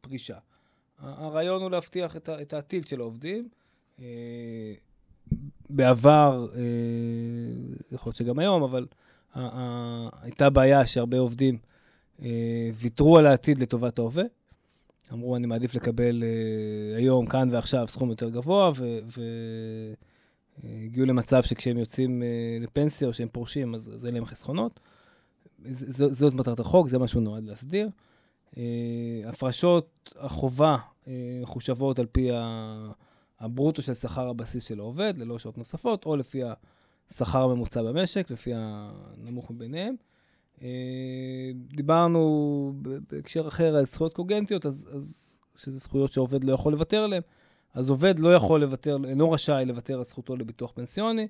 [0.01, 0.39] פרישה.
[0.99, 3.49] הרעיון הוא להבטיח את העתיד של העובדים.
[5.71, 6.61] בעבר, אה,
[7.93, 8.87] יכול להיות שגם היום, אבל
[10.23, 11.70] הייתה בעיה שהרבה עובדים אה,
[12.75, 14.25] ויתרו על העתיד לטובת ההווה.
[15.13, 18.73] אמרו, אני מעדיף לקבל אה, היום, כאן ועכשיו, סכום יותר גבוה,
[20.65, 22.23] והגיעו למצב שכשהם יוצאים
[22.61, 24.81] לפנסיה או שהם פורשים, אז, אז אין להם חסכונות.
[25.93, 27.89] זאת מטרת החוק, זה מה שהוא נועד להסדיר.
[29.27, 30.77] הפרשות החובה
[31.43, 32.31] מחושבות על פי.
[33.41, 36.43] הברוטו של שכר הבסיס של העובד, ללא שעות נוספות, או לפי
[37.11, 39.95] השכר הממוצע במשק, לפי הנמוך מביניהם.
[40.63, 42.73] אה, דיברנו
[43.11, 47.23] בהקשר אחר על זכויות קוגנטיות, אז, אז שזה זכויות שהעובד לא יכול לוותר עליהן.
[47.75, 51.29] אז עובד לא יכול לוותר, אינו רשאי לוותר על זכותו לביטוח פנסיוני,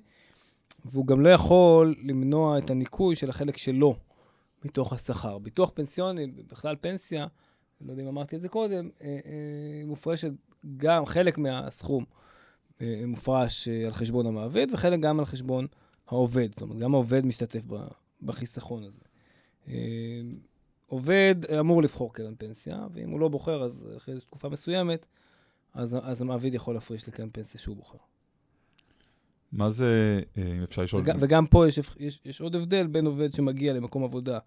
[0.85, 3.95] והוא גם לא יכול למנוע את הניכוי של החלק שלו
[4.65, 5.37] מתוך השכר.
[5.37, 7.27] ביטוח פנסיוני, בכלל פנסיה,
[7.81, 10.31] לא יודע אם אמרתי את זה קודם, אה, אה, מופרשת
[10.77, 12.05] גם חלק מהסכום
[13.07, 15.67] מופרש על חשבון המעביד, וחלק גם על חשבון
[16.07, 16.49] העובד.
[16.51, 17.61] זאת אומרת, גם העובד משתתף
[18.21, 19.01] בחיסכון הזה.
[19.71, 20.21] אה,
[20.87, 25.05] עובד אמור לבחור קרן פנסיה, ואם הוא לא בוחר, אז אחרי תקופה מסוימת,
[25.73, 27.97] אז, אז המעביד יכול להפריש לקרן פנסיה שהוא בוחר.
[29.51, 31.01] מה זה, אם אפשר לשאול?
[31.01, 34.39] וגם, וגם פה יש, יש, יש עוד הבדל בין עובד שמגיע למקום עבודה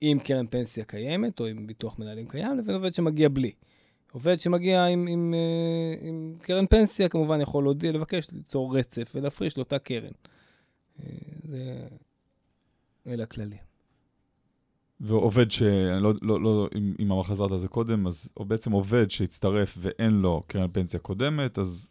[0.00, 3.52] עם קרן פנסיה קיימת, או עם ביטוח מנהלים קיים, לבין עובד שמגיע בלי.
[4.12, 9.56] עובד שמגיע עם, עם, אה, עם קרן פנסיה, כמובן יכול להודיע, לבקש ליצור רצף ולהפריש
[9.56, 10.12] לאותה קרן.
[11.00, 11.06] אה,
[11.48, 11.86] זה...
[13.06, 13.71] אלה הכללים.
[15.02, 15.62] ועובד ש...
[16.00, 20.12] לא, לא, לא, אם, אם אמר חזרת על זה קודם, אז בעצם עובד שהצטרף ואין
[20.12, 21.90] לו קרן פנסיה קודמת, אז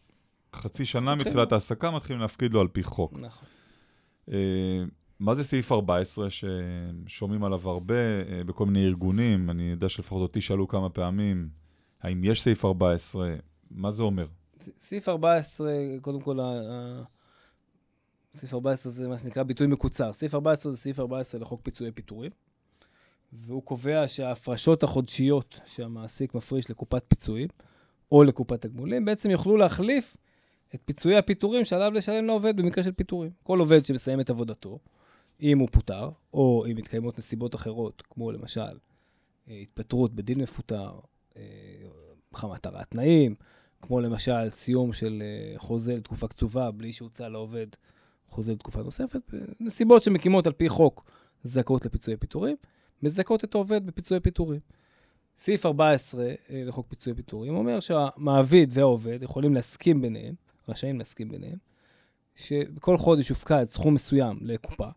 [0.55, 1.15] חצי שנה okay.
[1.15, 3.13] מתחילת העסקה מתחילים להפקיד לו על פי חוק.
[3.19, 3.47] נכון.
[4.29, 4.33] Uh,
[5.19, 9.49] מה זה סעיף 14 ששומעים עליו הרבה uh, בכל מיני ארגונים?
[9.49, 11.49] אני יודע שלפחות אותי שאלו כמה פעמים,
[12.01, 13.35] האם יש סעיף 14?
[13.71, 14.25] מה זה אומר?
[14.79, 16.39] סעיף 14, קודם כל,
[18.33, 20.13] סעיף 14 זה מה שנקרא ביטוי מקוצר.
[20.13, 22.31] סעיף 14 זה סעיף 14 לחוק פיצויי פיטורים,
[23.33, 27.47] והוא קובע שההפרשות החודשיות שהמעסיק מפריש לקופת פיצויים
[28.11, 30.17] או לקופת תגמולים, בעצם יוכלו להחליף
[30.75, 33.31] את פיצויי הפיטורים שעליו לשלם לעובד במקרה של פיטורים.
[33.43, 34.79] כל עובד שמסיים את עבודתו,
[35.41, 38.77] אם הוא פוטר, או אם מתקיימות נסיבות אחרות, כמו למשל
[39.49, 40.91] אה, התפטרות בדין מפוטר,
[41.37, 41.41] אה,
[42.31, 43.35] מחמת הרעת תנאים,
[43.81, 47.67] כמו למשל סיום של אה, חוזה לתקופה קצובה בלי שהוצא לעובד
[48.27, 49.21] חוזה לתקופה נוספת,
[49.59, 51.11] נסיבות שמקימות על פי חוק
[51.43, 52.55] זכאות לפיצויי פיטורים,
[53.03, 54.59] מזכות את העובד בפיצויי פיטורים.
[55.37, 60.35] סעיף 14 לחוק פיצויי פיטורים אומר שהמעביד והעובד יכולים להסכים ביניהם,
[60.69, 61.57] רשאים להסכים ביניהם,
[62.35, 64.87] שבכל חודש יופקד סכום מסוים לקופה,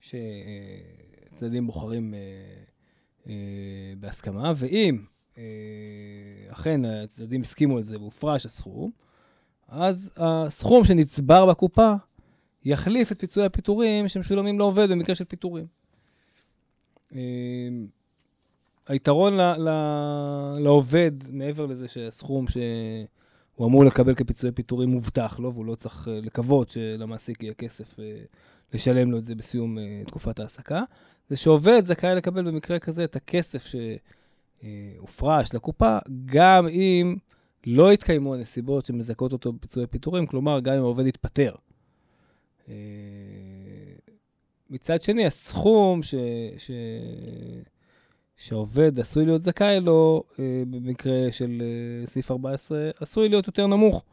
[0.00, 2.14] שצדדים בוחרים
[4.00, 5.04] בהסכמה, ואם
[5.38, 5.42] אה,
[6.48, 8.90] אכן הצדדים הסכימו על זה והופרש הסכום,
[9.68, 11.94] אז הסכום שנצבר בקופה
[12.64, 15.66] יחליף את פיצויי הפיטורים שמשולמים לעובד במקרה של פיטורים.
[17.14, 17.20] אה,
[18.88, 19.68] היתרון ל, ל,
[20.58, 26.20] לעובד, מעבר לזה שהסכום שהוא אמור לקבל כפיצויי פיטורים מובטח לו, והוא לא צריך אה,
[26.20, 27.96] לקוות שלמעסיק יהיה כסף
[28.74, 30.82] לשלם לו את זה בסיום תקופת ההעסקה,
[31.28, 33.76] זה שעובד זכאי לקבל במקרה כזה את הכסף ש...
[34.98, 37.16] הופרש לקופה, גם אם
[37.66, 41.54] לא התקיימו הנסיבות שמזכות אותו בפיצויי פיטורים, כלומר, גם אם העובד התפטר.
[44.70, 46.14] אה, מצד שני, הסכום ש...
[46.58, 46.70] ש...
[48.36, 54.04] שהעובד עשוי להיות זכאי לו, אה, במקרה של אה, סעיף 14, עשוי להיות יותר נמוך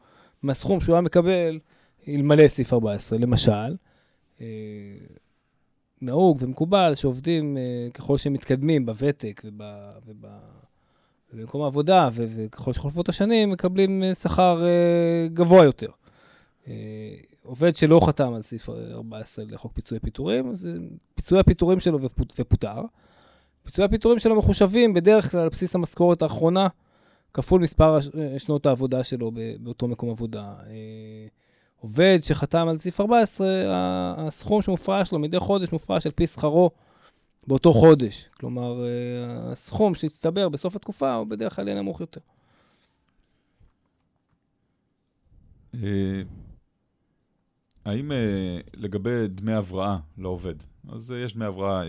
[0.44, 1.60] מהסכום שהוא היה מקבל
[2.08, 3.20] אלמלא סעיף 14.
[3.20, 3.76] למשל,
[6.02, 9.42] נהוג ומקובל שעובדים, אה, ככל שהם מתקדמים בוותק
[11.34, 15.90] ובמקום העבודה, וככל שחולפות השנים, מקבלים אה, שכר אה, גבוה יותר.
[17.44, 20.78] עובד שלא חתם על סעיף 14 לחוק פיצויי פיטורים, זה
[21.16, 22.00] פיצויי הפיטורים שלו
[22.40, 22.82] ופוטר.
[23.64, 26.68] פיצויי הפיטורים שלו מחושבים בדרך כלל על בסיס המשכורת האחרונה,
[27.34, 27.98] כפול מספר
[28.38, 30.54] שנות העבודה שלו באותו מקום עבודה.
[31.82, 33.48] עובד שחתם על סעיף 14,
[34.18, 36.72] הסכום שמופרש לו מדי חודש מופרש על פי שכרו
[37.48, 38.30] באותו חודש.
[38.34, 42.22] כלומר, אה, הסכום שהצטבר בסוף התקופה הוא בדרך כלל יהיה נמוך יותר.
[47.86, 50.56] האם אה, לגבי דמי הבראה לעובד,
[50.90, 51.84] אז יש דמי הבראה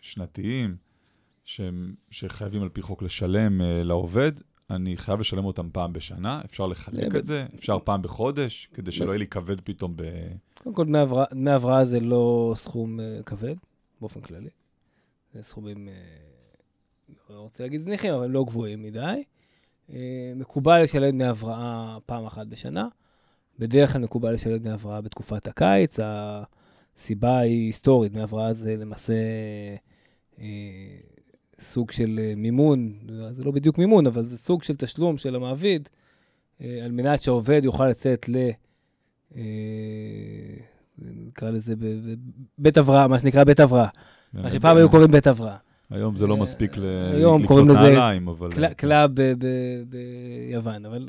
[0.00, 0.76] שנתיים
[2.10, 4.32] שחייבים על פי חוק לשלם לעובד,
[4.72, 6.40] אני חייב לשלם אותם פעם בשנה?
[6.44, 7.46] אפשר לחלק את זה?
[7.54, 8.68] אפשר פעם בחודש?
[8.74, 10.02] כדי שלא יהיה לי כבד פתאום ב...
[10.54, 10.84] קודם כל,
[11.32, 13.54] דמי הבראה זה לא סכום uh, כבד,
[14.00, 14.50] באופן כללי.
[15.34, 19.22] זה סכומים, uh, לא רוצה להגיד זניחים, אבל לא גבוהים מדי.
[19.88, 19.92] Uh,
[20.36, 22.88] מקובל לשלם דמי הבראה פעם אחת בשנה.
[23.58, 25.98] בדרך כלל מקובל לשלם דמי הבראה בתקופת הקיץ.
[26.02, 29.14] הסיבה היא היסטורית, דמי הבראה זה למעשה...
[30.36, 30.42] Uh,
[31.62, 32.92] סוג של אה, מימון,
[33.30, 35.88] זה לא בדיוק מימון, אבל זה סוג של תשלום של המעביד,
[36.60, 38.36] אה, על מנת שהעובד יוכל לצאת ל...
[39.36, 39.42] אה,
[40.98, 41.74] נקרא לזה
[42.58, 43.88] בית הבראה, מה שנקרא בית הבראה.
[44.32, 45.56] מה שפעם היו קוראים בית הבראה.
[45.90, 48.74] היום זה לא מספיק לקנות נעליים, אבל...
[48.74, 49.10] club
[49.88, 51.08] ביוון, אבל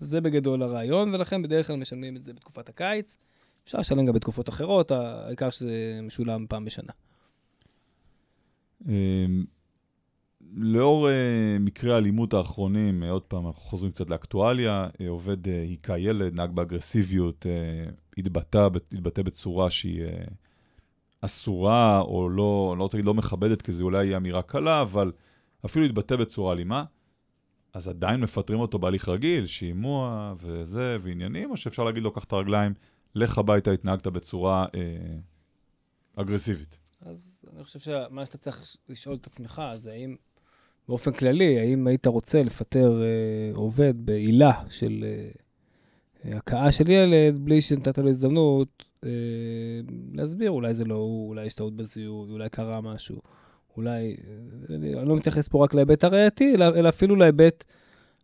[0.00, 3.16] זה בגדול הרעיון, ולכן בדרך כלל משלמים את זה בתקופת הקיץ.
[3.64, 6.92] אפשר לשלם גם בתקופות אחרות, העיקר שזה משולם פעם בשנה.
[8.88, 9.44] אמ,
[10.52, 15.98] לאור אה, מקרי האלימות האחרונים, אה, עוד פעם, אנחנו חוזרים קצת לאקטואליה, אה, עובד היכה
[15.98, 17.46] ילד, נהג באגרסיביות,
[18.18, 20.02] התבטא, התבטא בצורה שהיא
[21.20, 25.12] אסורה, או לא, אני לא רוצה להגיד לא מכבדת, כי זו אולי אמירה קלה, אבל
[25.64, 26.84] אפילו התבטא בצורה אלימה,
[27.76, 32.32] אז עדיין מפטרים אותו בהליך רגיל, שימוע וזה, ועניינים, או שאפשר להגיד לו, קח את
[32.32, 32.74] הרגליים,
[33.14, 34.80] לך הביתה, התנהגת בצורה אה,
[36.16, 36.78] אגרסיבית.
[37.00, 40.16] אז אני חושב שמה שאתה צריך לשאול את עצמך זה האם,
[40.88, 45.04] באופן כללי, האם היית רוצה לפטר אה, עובד בעילה של
[46.24, 49.10] אה, הכאה של ילד, בלי שנתת לו הזדמנות אה,
[50.12, 53.16] להסביר, אולי זה לא הוא, אולי יש טעות בזיהוי, אולי קרה משהו,
[53.76, 54.16] אולי,
[54.70, 57.64] אה, אני לא מתייחס פה רק להיבט הראייתי, אלא, אלא אפילו להיבט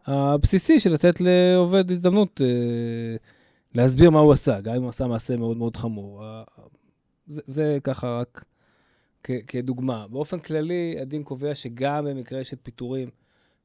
[0.07, 3.17] הבסיסי של לתת לעובד הזדמנות אה,
[3.75, 6.23] להסביר מה הוא עשה, גם אם הוא עשה מעשה מאוד מאוד חמור.
[7.27, 8.45] זה, זה ככה רק
[9.23, 10.07] כדוגמה.
[10.11, 13.09] באופן כללי, הדין קובע שגם במקרה של פיטורים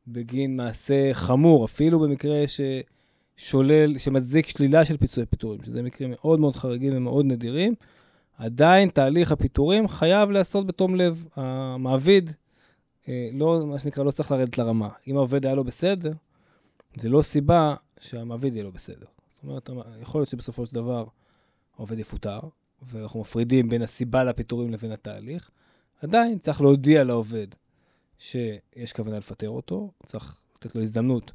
[0.07, 2.43] בגין מעשה חמור, אפילו במקרה
[3.37, 7.75] ששולל, שמצדיק שלילה של פיצויי פיטורים, שזה מקרים מאוד מאוד חריגים ומאוד נדירים,
[8.37, 11.25] עדיין תהליך הפיטורים חייב להיעשות בתום לב.
[11.35, 12.31] המעביד,
[13.07, 14.89] אה, לא, מה שנקרא, לא צריך לרדת לרמה.
[15.07, 16.13] אם העובד היה לו בסדר,
[16.97, 19.05] זה לא סיבה שהמעביד יהיה לו בסדר.
[19.35, 19.69] זאת אומרת,
[20.01, 21.05] יכול להיות שבסופו של דבר
[21.77, 22.39] העובד יפוטר,
[22.81, 25.49] ואנחנו מפרידים בין הסיבה לפיטורים לבין התהליך,
[26.01, 27.47] עדיין צריך להודיע לעובד
[28.19, 31.31] שיש כוונה לפטר אותו, צריך לתת לו הזדמנות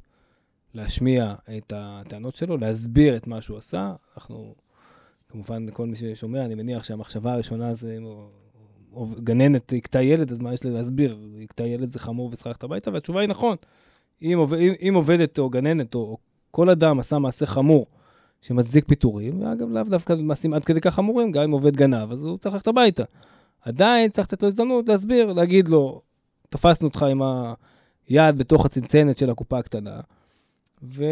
[0.73, 3.93] להשמיע את הטענות שלו, להסביר את מה שהוא עשה.
[4.17, 4.55] אנחנו,
[5.33, 7.97] כמובן, כל מי ששומע, אני מניח שהמחשבה הראשונה זה
[9.23, 11.17] גננת הכתה ילד, אז מה יש לה להסביר?
[11.43, 13.55] הכתה ילד זה חמור וצריך ללכת הביתה, והתשובה היא נכון.
[14.21, 16.17] אם, עובד, אם, אם עובדת או גננת או, או
[16.51, 17.85] כל אדם עשה מעשה חמור
[18.41, 22.21] שמצדיק פיטורים, ואגב, לאו דווקא מעשים עד כדי כך חמורים, גם אם עובד גנב, אז
[22.21, 23.03] הוא צריך ללכת הביתה.
[23.61, 26.01] עדיין צריך לתת לו הזדמנות להסביר, להגיד לו,
[26.49, 27.21] תפסנו אותך עם
[28.07, 29.99] היד בתוך הצנצנת של הקופה הקטנה,
[30.83, 31.05] ו...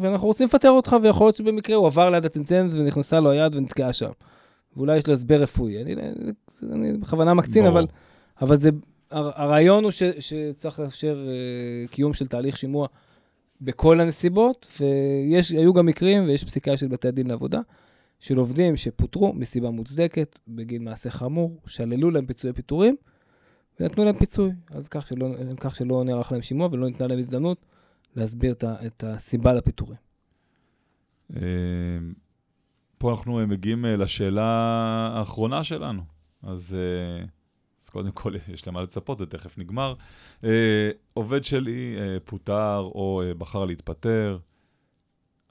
[0.00, 3.92] ואנחנו רוצים לפטר אותך, ויכול להיות שבמקרה הוא עבר ליד הצנצנת ונכנסה לו היד ונתקעה
[3.92, 4.10] שם.
[4.76, 5.82] ואולי יש לו הסבר רפואי.
[5.82, 5.94] אני,
[6.72, 7.86] אני בכוונה מקצין, אבל,
[8.42, 8.70] אבל זה,
[9.10, 12.86] הרעיון הוא ש, שצריך לאפשר uh, קיום של תהליך שימוע
[13.60, 17.60] בכל הנסיבות, והיו גם מקרים, ויש פסיקה של בתי הדין לעבודה,
[18.20, 22.96] של עובדים שפוטרו מסיבה מוצדקת בגין מעשה חמור, שללו להם פיצויי פיטורים,
[23.80, 24.50] ונתנו להם פיצוי.
[24.70, 25.26] אז כך שלא,
[25.60, 27.58] כך שלא נערך להם שימוע ולא ניתנה להם הזדמנות
[28.16, 29.98] להסביר את הסיבה לפיטורים.
[31.36, 32.12] אמ,
[32.98, 34.42] פה אנחנו מגיעים אה, לשאלה
[35.14, 36.02] האחרונה שלנו.
[36.42, 37.26] אז, אה,
[37.82, 39.94] אז קודם כל, יש למה לצפות, זה תכף נגמר.
[40.44, 44.38] אה, עובד שלי פוטר או בחר להתפטר,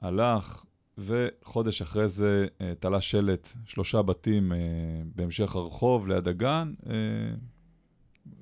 [0.00, 0.64] הלך,
[0.98, 2.46] וחודש אחרי זה
[2.80, 4.52] תלה שלט, שלושה בתים
[5.14, 6.74] בהמשך הרחוב, ליד הגן,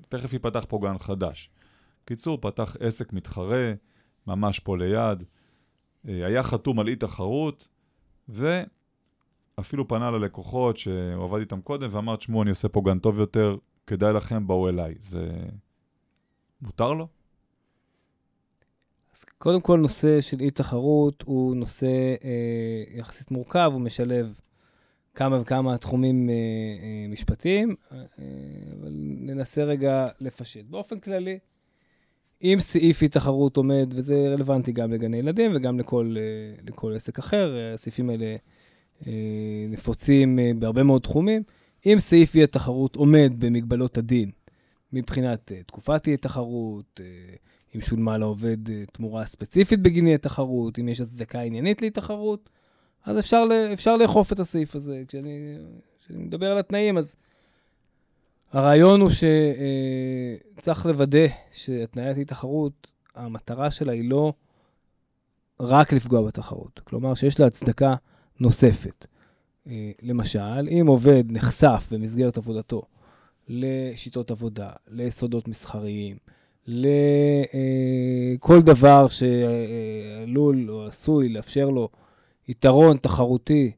[0.09, 1.51] תכף ייפתח פה גן חדש.
[2.05, 3.73] קיצור, פתח עסק מתחרה,
[4.29, 5.25] ממש פה ליד,
[6.05, 7.69] היה חתום על אי תחרות,
[8.29, 8.63] ו...
[9.61, 13.57] אפילו פנה ללקוחות שהוא עבד איתם קודם ואמר, תשמעו, אני עושה פה גן טוב יותר,
[13.87, 14.95] כדאי לכם, בואו אליי.
[15.01, 15.29] זה
[16.63, 17.09] מותר לו?
[19.15, 24.41] אז קודם כל, נושא של אי-תחרות הוא נושא אה, יחסית מורכב, הוא משלב
[25.15, 27.99] כמה וכמה תחומים אה, אה, משפטיים, אה,
[28.81, 30.65] אבל ננסה רגע לפשט.
[30.65, 31.39] באופן כללי,
[32.43, 37.57] אם סעיף אי-תחרות עומד, וזה רלוונטי גם לגני ילדים וגם לכל, אה, לכל עסק אחר,
[37.75, 38.37] הסעיפים האלה
[39.07, 41.43] אה, נפוצים אה, בהרבה מאוד תחומים.
[41.87, 44.31] אם סעיף אי התחרות עומד במגבלות הדין,
[44.93, 47.01] מבחינת אה, תקופת אי התחרות,
[47.77, 52.51] אם שולמה לעובד תמורה ספציפית בגין אי התחרות, אם יש הצדקה עניינית לאי תחרות,
[53.05, 55.03] אז אפשר, אפשר לאכוף את הסעיף הזה.
[55.09, 55.57] כשאני,
[56.05, 57.17] כשאני מדבר על התנאים, אז
[58.53, 59.11] הרעיון הוא
[60.57, 64.33] שצריך לוודא שהתניית אי תחרות, המטרה שלה היא לא
[65.61, 66.81] רק לפגוע בתחרות.
[66.85, 67.95] כלומר, שיש לה הצדקה
[68.41, 69.07] נוספת.
[69.67, 72.83] אה, למשל, אם עובד נחשף במסגרת עבודתו
[73.49, 76.17] לשיטות עבודה, ליסודות מסחריים,
[76.67, 81.89] לכל אה, דבר שעלול או עשוי לאפשר לו
[82.49, 83.73] יתרון תחרותי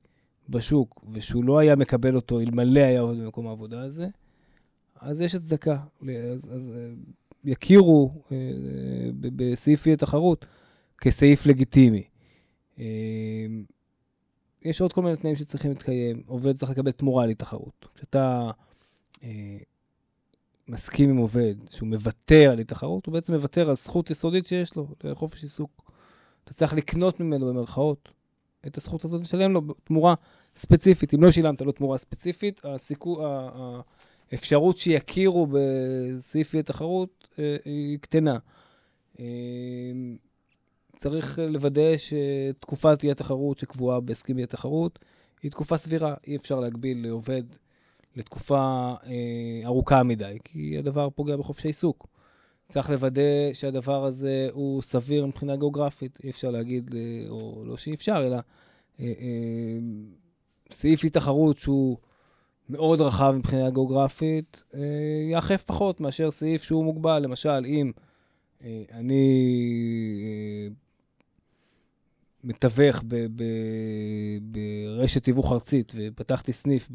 [0.49, 4.07] בשוק, ושהוא לא היה מקבל אותו אלמלא היה עובד במקום העבודה הזה,
[5.01, 5.79] אז יש הצדקה.
[6.33, 6.93] אז, אז אה,
[7.45, 8.23] יכירו
[9.21, 10.47] בסעיף אי התחרות
[11.01, 12.03] כסעיף לגיטימי.
[14.63, 16.23] יש עוד כל מיני תנאים שצריכים להתקיים.
[16.27, 17.87] עובד צריך לקבל תמורה לתחרות.
[17.95, 18.51] כשאתה
[19.23, 19.59] אה,
[20.69, 24.89] מסכים עם עובד שהוא מוותר על התחרות, הוא בעצם מוותר על זכות יסודית שיש לו,
[25.05, 25.91] לחופש עיסוק.
[26.45, 28.13] אתה צריך לקנות ממנו, במרכאות,
[28.67, 30.15] את הזכות הזאת, לשלם לו תמורה
[30.57, 31.15] ספציפית.
[31.15, 33.27] אם לא שילמת לו תמורה ספציפית, הסיכו,
[34.33, 38.39] האפשרות שיכירו בסעיף התחרות אה, היא קטנה.
[39.21, 39.25] אה,
[40.97, 44.99] צריך לוודא שתקופת אי התחרות שקבועה בהסכם אי התחרות
[45.43, 46.15] היא תקופה סבירה.
[46.27, 47.43] אי אפשר להגביל לעובד
[48.17, 52.07] לתקופה אה, ארוכה מדי, כי הדבר פוגע בחופש העיסוק.
[52.69, 56.19] צריך לוודא שהדבר הזה הוא סביר מבחינה גיאוגרפית.
[56.25, 56.95] אי אפשר להגיד,
[57.29, 58.37] או לא שאי אפשר, אלא
[59.01, 59.79] אה, אה,
[60.73, 61.97] סעיף אי תחרות שהוא
[62.71, 64.81] מאוד רחב מבחינה גיאוגרפית, אה,
[65.31, 67.23] יאכף פחות מאשר סעיף שהוא מוגבל.
[67.23, 67.93] למשל, אם
[68.65, 69.45] אה, אני
[70.23, 70.75] אה,
[72.45, 73.03] מתווך
[74.43, 76.89] ברשת תיווך ארצית ופתחתי סניף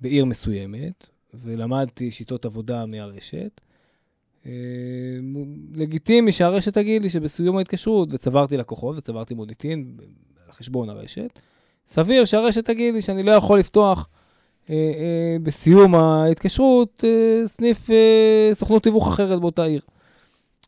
[0.00, 3.60] בעיר מסוימת, ולמדתי שיטות עבודה מהרשת,
[4.46, 4.52] אה,
[5.74, 9.96] לגיטימי שהרשת תגיד לי שבסיום ההתקשרות, וצברתי לקוחות וצברתי מוניטין
[10.46, 11.40] על חשבון הרשת,
[11.86, 14.17] סביר שהרשת תגיד לי שאני לא יכול לפתוח אה, אה,
[15.42, 17.04] בסיום ההתקשרות
[17.46, 17.90] סניף
[18.52, 19.80] סוכנות תיווך אחרת באותה עיר.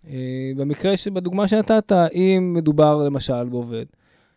[0.08, 3.84] אה, במקרה, בדוגמה שנתת, אם מדובר למשל בעובד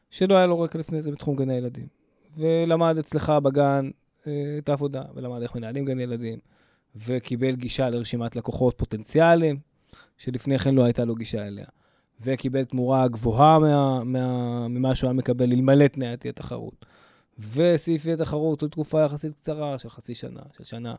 [0.10, 1.88] שלא היה לו רקע לפני זה בתחום גני ילדים,
[2.38, 3.90] ולמד אצלך בגן
[4.28, 6.40] אה, את העבודה, ולמד איך מנהלים גני ילדים,
[6.96, 9.58] וקיבל גישה לרשימת לקוחות פוטנציאליים,
[10.18, 11.66] שלפני כן לא הייתה לו גישה אליה,
[12.22, 16.86] וקיבל תמורה גבוהה מה, מה, ממה שהוא היה מקבל אלמלא תנאי התחרות,
[17.40, 20.96] וסעיפי התחרות הוא תקופה יחסית קצרה של חצי שנה, של שנה.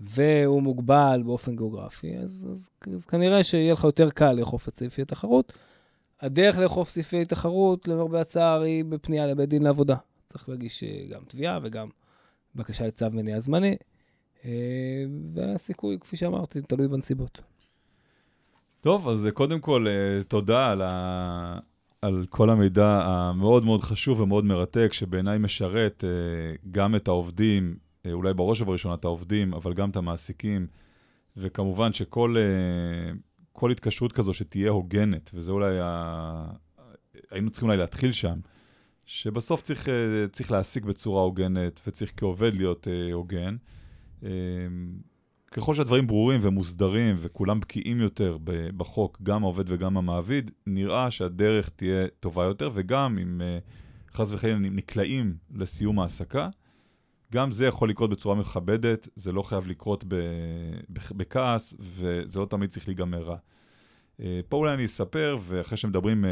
[0.00, 5.04] והוא מוגבל באופן גיאוגרפי, אז, אז, אז כנראה שיהיה לך יותר קל לאכוף את סעיפי
[5.04, 5.52] תחרות.
[6.20, 9.96] הדרך לאכוף סעיפי תחרות, למרבה הצער, היא בפנייה לבית דין לעבודה.
[10.26, 11.88] צריך להגיש אה, גם תביעה וגם
[12.54, 13.76] בקשה לצו מניעה זמני,
[14.44, 15.04] אה,
[15.34, 17.40] והסיכוי, כפי שאמרתי, תלוי בנסיבות.
[18.80, 19.86] טוב, אז קודם כל,
[20.28, 21.58] תודה על, ה...
[22.02, 26.04] על כל המידע המאוד מאוד חשוב ומאוד מרתק, שבעיניי משרת
[26.70, 27.76] גם את העובדים,
[28.12, 30.66] אולי בראש ובראשונה את העובדים, אבל גם את המעסיקים,
[31.36, 32.36] וכמובן שכל
[33.52, 36.46] כל התקשרות כזו שתהיה הוגנת, וזה אולי, ה...
[37.30, 38.38] היינו צריכים אולי להתחיל שם,
[39.06, 39.88] שבסוף צריך,
[40.32, 43.56] צריך להעסיק בצורה הוגנת, וצריך כעובד להיות הוגן.
[45.52, 48.38] ככל שהדברים ברורים ומוסדרים וכולם בקיאים יותר
[48.76, 53.40] בחוק, גם העובד וגם המעביד, נראה שהדרך תהיה טובה יותר, וגם אם
[54.12, 56.48] חס וחלילה נקלעים לסיום העסקה,
[57.32, 60.04] גם זה יכול לקרות בצורה מכבדת, זה לא חייב לקרות
[60.90, 63.36] בכעס, וזה לא תמיד צריך להיגמר רע.
[64.48, 66.24] פה אולי אני אספר, ואחרי שמדברים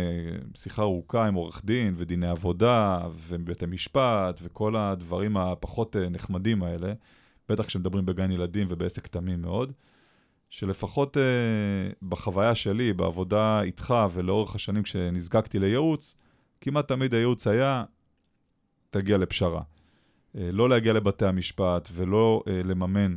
[0.54, 6.92] שיחה ארוכה עם עורך דין ודיני עבודה ובתי משפט וכל הדברים הפחות נחמדים האלה,
[7.50, 9.72] בטח כשמדברים בגן ילדים ובעסק תמים מאוד,
[10.50, 11.20] שלפחות uh,
[12.08, 16.16] בחוויה שלי, בעבודה איתך ולאורך השנים כשנזקקתי לייעוץ,
[16.60, 17.84] כמעט תמיד הייעוץ היה,
[18.90, 19.60] תגיע לפשרה.
[19.60, 23.16] Uh, לא להגיע לבתי המשפט ולא uh, לממן,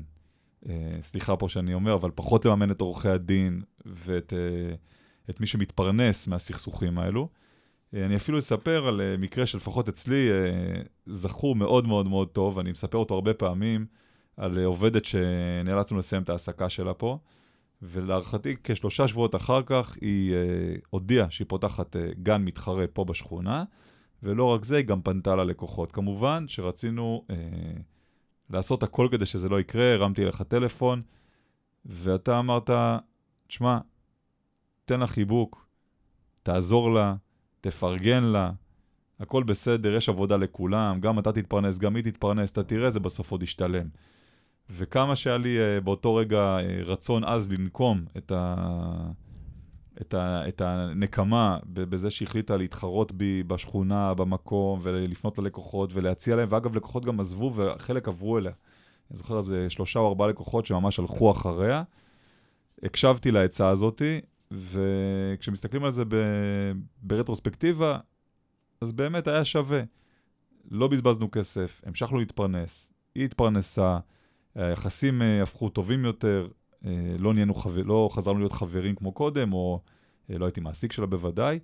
[0.64, 0.68] uh,
[1.02, 4.34] סליחה פה שאני אומר, אבל פחות לממן את עורכי הדין ואת
[5.30, 7.30] את מי שמתפרנס מהסכסוכים האלו.
[7.94, 12.60] Uh, אני אפילו אספר על uh, מקרה שלפחות אצלי uh, זכור מאוד מאוד מאוד טוב,
[12.60, 14.03] אני מספר אותו הרבה פעמים.
[14.38, 17.18] על עובדת שנאלצנו לסיים את ההעסקה שלה פה,
[17.82, 23.64] ולהערכתי כשלושה שבועות אחר כך היא uh, הודיעה שהיא פותחת uh, גן מתחרה פה בשכונה,
[24.24, 25.92] ולא רק זה, היא גם פנתה ללקוחות.
[25.92, 27.34] כמובן שרצינו uh,
[28.50, 31.02] לעשות הכל כדי שזה לא יקרה, הרמתי לך טלפון,
[31.86, 32.70] ואתה אמרת,
[33.48, 33.78] תשמע,
[34.86, 35.68] תן לה חיבוק,
[36.44, 37.16] תעזור לה,
[37.62, 38.52] תפרגן לה,
[39.20, 43.32] הכל בסדר, יש עבודה לכולם, גם אתה תתפרנס, גם היא תתפרנס, אתה תראה, זה בסוף
[43.32, 43.88] עוד ישתלם.
[44.70, 48.56] וכמה שהיה לי uh, באותו רגע uh, רצון עז לנקום את, ה...
[50.02, 50.48] את, ה...
[50.48, 57.20] את הנקמה בזה שהחליטה להתחרות בי בשכונה, במקום, ולפנות ללקוחות ולהציע להם, ואגב, לקוחות גם
[57.20, 58.52] עזבו וחלק עברו אליה.
[59.12, 61.84] אני זוכר אז שלושה או ארבעה לקוחות שממש הלכו אחריה.
[62.84, 66.16] הקשבתי לעצה הזאתי, וכשמסתכלים על זה ב...
[67.02, 67.98] ברטרוספקטיבה,
[68.82, 69.82] אז באמת היה שווה.
[70.72, 74.00] לא בזבזנו כסף, המשכנו להתפרנס, היא התפרנסה,
[74.56, 76.48] היחסים אה, הפכו טובים יותר,
[76.86, 77.54] אה, לא, נהיינו
[77.86, 79.82] לא חזרנו להיות חברים כמו קודם, או
[80.30, 81.60] אה, לא הייתי מעסיק שלה בוודאי,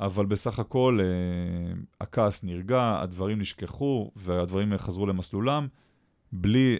[0.00, 1.00] אבל בסך הכל
[2.00, 5.68] הכעס נרגע, הדברים נשכחו והדברים חזרו למסלולם,
[6.32, 6.78] בלי,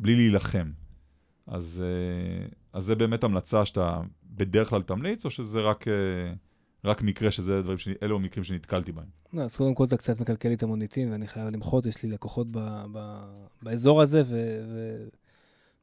[0.00, 0.70] בלי להילחם.
[1.46, 1.84] אז,
[2.72, 5.84] אז זה באמת המלצה שאתה בדרך כלל תמליץ, או שזה רק...
[6.84, 9.06] רק מקרה שזה הדברים, שני, אלו המקרים שנתקלתי בהם.
[9.32, 12.08] לא, אז קודם כל אתה קצת מקלקל לי את המוניטין, ואני חייב למחות, יש לי
[12.08, 12.58] לקוחות ב,
[12.92, 13.24] ב,
[13.62, 14.22] באזור הזה,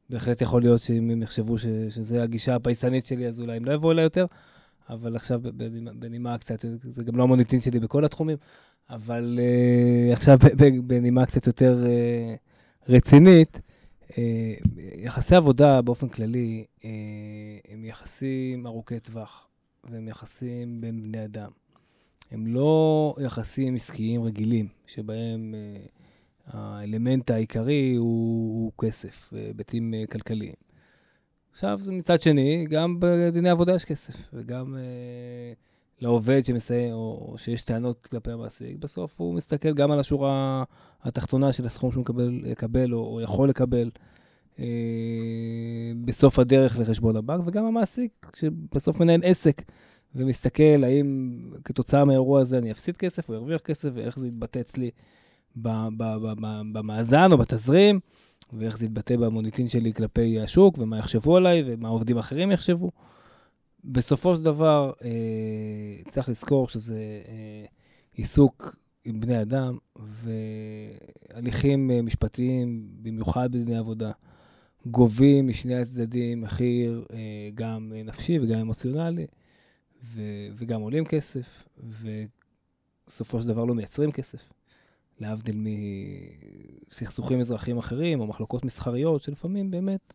[0.10, 3.72] ובהחלט יכול להיות שאם הם יחשבו ש, שזה הגישה הפייסנית שלי, אז אולי הם לא
[3.72, 4.26] יבואו אליי יותר,
[4.90, 8.38] אבל עכשיו בנימה, בנימה קצת, זה גם לא המוניטין שלי בכל התחומים,
[8.90, 10.38] אבל uh, עכשיו
[10.84, 13.62] בנימה קצת יותר uh, רצינית,
[14.08, 14.14] uh,
[14.98, 16.84] יחסי עבודה באופן כללי uh,
[17.70, 19.49] הם יחסים ארוכי טווח.
[19.84, 21.52] והם יחסים בין בני אדם.
[22.32, 30.54] הם לא יחסים עסקיים רגילים, שבהם uh, האלמנט העיקרי הוא, הוא כסף, היבטים uh, כלכליים.
[31.52, 37.38] עכשיו, זה מצד שני, גם בדיני עבודה יש כסף, וגם uh, לעובד שמסיים, או, או
[37.38, 40.64] שיש טענות כלפי המעסיק, בסוף הוא מסתכל גם על השורה
[41.02, 43.90] התחתונה של הסכום שהוא מקבל, לקבל או, או יכול לקבל.
[44.60, 44.66] אה,
[46.06, 49.62] בסוף הדרך לחשבון הבנק, וגם המעסיק, שבסוף מנהל עסק
[50.16, 54.92] ומסתכל האם כתוצאה מהאירוע הזה אני אפסיד כסף או ארוויח כסף, ואיך זה יתבטא אצלי
[55.56, 58.00] במאזן או בתזרים,
[58.54, 62.92] ואיך זה יתבטא במוניטין שלי כלפי השוק, ומה יחשבו עליי, ומה עובדים אחרים יחשבו.
[63.84, 65.10] בסופו של דבר, אה,
[66.08, 67.66] צריך לזכור שזה אה,
[68.14, 69.78] עיסוק עם בני אדם,
[71.36, 74.12] והליכים משפטיים, במיוחד בדיני עבודה,
[74.86, 79.28] גובים משני הצדדים מחיר אה, גם נפשי וגם אמוציונלי,
[80.04, 81.68] ו- וגם עולים כסף,
[83.08, 84.54] ובסופו של דבר לא מייצרים כסף.
[85.20, 85.66] להבדיל
[86.88, 90.14] מסכסוכים אזרחיים אחרים או מחלוקות מסחריות, שלפעמים באמת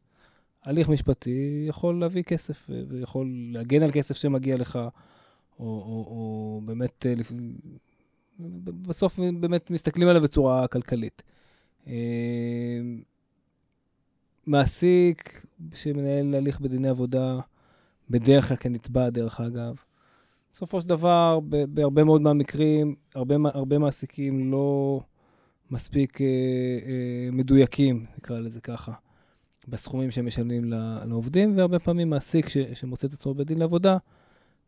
[0.63, 4.79] הליך משפטי יכול להביא כסף ויכול להגן על כסף שמגיע לך,
[5.59, 7.15] או, או, או באמת, אה,
[8.67, 11.23] בסוף באמת מסתכלים עליו בצורה כלכלית.
[14.47, 17.39] מעסיק שמנהל הליך בדיני עבודה,
[18.11, 19.75] בדרך כלל כנתבע, דרך אגב,
[20.55, 25.01] בסופו של דבר, בהרבה מאוד מהמקרים, הרבה, הרבה מעסיקים לא
[25.71, 28.93] מספיק אה, אה, מדויקים, נקרא לזה ככה,
[29.69, 30.73] בסכומים שהם משלמים
[31.09, 33.97] לעובדים, והרבה פעמים מעסיק ש, שמוצא את עצמו בדין לעבודה,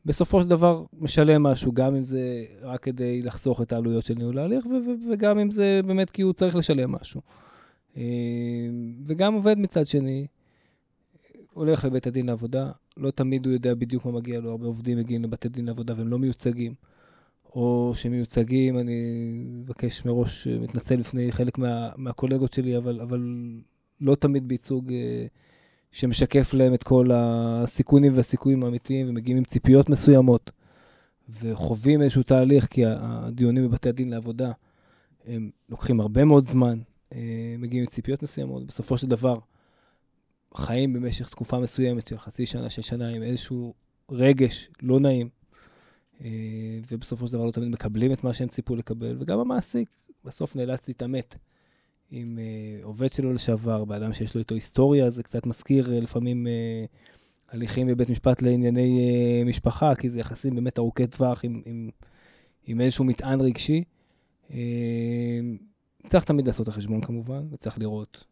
[0.05, 4.39] בסופו של דבר משלם משהו, גם אם זה רק כדי לחסוך את העלויות של ניהול
[4.39, 4.67] ההליך,
[5.11, 7.21] וגם אם זה באמת כי הוא צריך לשלם משהו.
[7.97, 8.03] אה,
[9.05, 10.27] וגם עובד מצד שני,
[11.53, 15.23] הולך לבית הדין לעבודה, לא תמיד הוא יודע בדיוק מה מגיע לו, הרבה עובדים מגיעים
[15.23, 16.75] לבתי דין לעבודה והם לא מיוצגים.
[17.55, 19.01] או שמיוצגים, אני
[19.49, 23.21] מבקש מראש, אה, מתנצל בפני חלק מה, מהקולגות שלי, אבל, אבל
[24.01, 25.27] לא תמיד בייצוג אה,
[25.93, 30.51] שמשקף להם את כל הסיכונים והסיכויים האמיתיים, ומגיעים עם ציפיות מסוימות,
[31.41, 34.53] וחווים איזשהו תהליך, כי הדיונים בבתי הדין לעבודה,
[35.27, 36.79] הם לוקחים הרבה מאוד זמן,
[37.59, 39.39] מגיעים עם ציפיות מסוימות, בסופו של דבר,
[40.55, 43.75] חיים במשך תקופה מסוימת של חצי שנה, של שנה, עם איזשהו
[44.11, 45.29] רגש לא נעים,
[46.21, 46.29] אה,
[46.91, 49.89] ובסופו של דבר לא תמיד מקבלים את מה שהם ציפו לקבל, וגם המעסיק
[50.25, 51.37] בסוף נאלץ להתעמת
[52.11, 56.47] עם אה, עובד שלו לשעבר, באדם שיש לו איתו היסטוריה, זה קצת מזכיר אה, לפעמים
[57.49, 61.91] הליכים בבית משפט לענייני משפחה, כי זה יחסים באמת ארוכי טווח עם, עם,
[62.67, 63.85] עם איזשהו מטען רגשי.
[66.07, 68.25] צריך תמיד לעשות את החשבון כמובן, וצריך לראות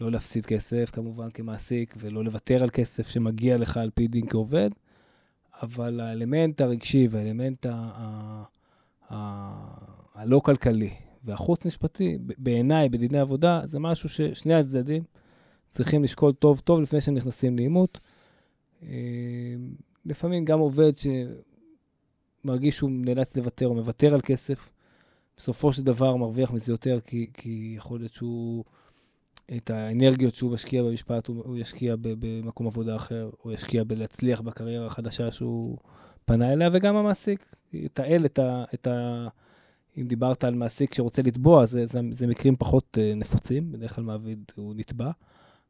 [0.00, 4.70] לא להפסיד כסף, כמובן, כמעסיק, ולא לוותר על כסף שמגיע לך על פי דין כעובד,
[5.62, 7.66] אבל האלמנט הרגשי והאלמנט
[10.14, 10.90] הלא כלכלי
[11.24, 15.02] והחוץ-משפטי, בעיניי, בדיני עבודה, זה משהו ששני הצדדים
[15.68, 18.00] צריכים לשקול טוב טוב לפני שהם נכנסים לעימות.
[18.82, 18.88] אה,
[20.04, 20.92] לפעמים גם עובד
[22.44, 24.68] שמרגיש שהוא נאלץ לוותר או מוותר על כסף,
[25.38, 28.64] בסופו של דבר מרוויח מזה יותר, כי, כי יכול להיות שהוא...
[29.56, 34.86] את האנרגיות שהוא משקיע במשפט, הוא, הוא ישקיע במקום עבודה אחר, הוא ישקיע בלהצליח בקריירה
[34.86, 35.78] החדשה שהוא
[36.24, 38.64] פנה אליה, וגם המעסיק יתעל את ה...
[38.74, 39.28] את ה
[39.98, 44.04] אם דיברת על מעסיק שרוצה לתבוע, זה, זה, זה מקרים פחות uh, נפוצים, בדרך כלל
[44.04, 45.10] מעביד הוא נתבע,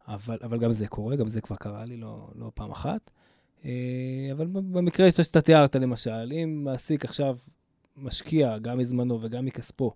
[0.09, 3.11] אבל, אבל גם זה קורה, גם זה כבר קרה לי לא, לא פעם אחת.
[3.62, 3.66] Uh,
[4.33, 7.37] אבל במקרה שאתה תיארת, למשל, אם מעסיק עכשיו
[8.03, 9.93] משקיע גם מזמנו וגם מכספו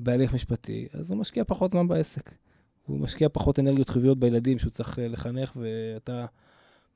[0.00, 2.34] בהליך משפטי, אז הוא משקיע פחות זמן בעסק.
[2.86, 6.26] הוא משקיע פחות אנרגיות חיוביות בילדים שהוא צריך אה, לחנך, ואתה,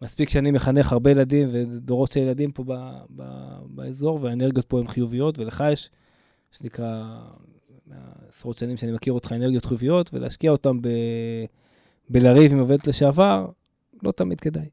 [0.02, 2.72] מספיק שאני מחנך הרבה ילדים ודורות של ילדים פה ב,
[3.16, 3.22] ב,
[3.66, 5.90] באזור, והאנרגיות פה הן חיוביות, ולך יש,
[6.52, 7.18] שנקרא,
[8.28, 10.88] עשרות שנים שאני מכיר אותך, אנרגיות חיוביות, ולהשקיע אותן ב,
[12.10, 13.48] בלריב עם עובדת לשעבר,
[14.02, 14.68] לא תמיד כדאי.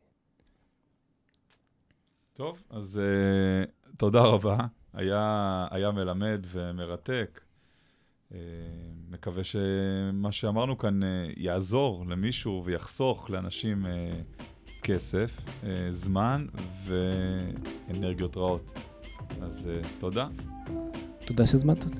[2.34, 4.58] טוב, אז uh, תודה רבה.
[4.94, 7.42] היה, היה מלמד ומרתק.
[8.34, 8.40] אה,
[9.10, 14.12] מקווה שמה שאמרנו כאן אה, יעזור למישהו ויחסוך לאנשים אה,
[14.84, 15.46] כסף,
[15.90, 16.46] זמן
[16.86, 18.80] ואנרגיות רעות.
[19.42, 19.70] אז
[20.00, 20.28] תודה.
[21.26, 22.00] תודה שהזמנת אותי.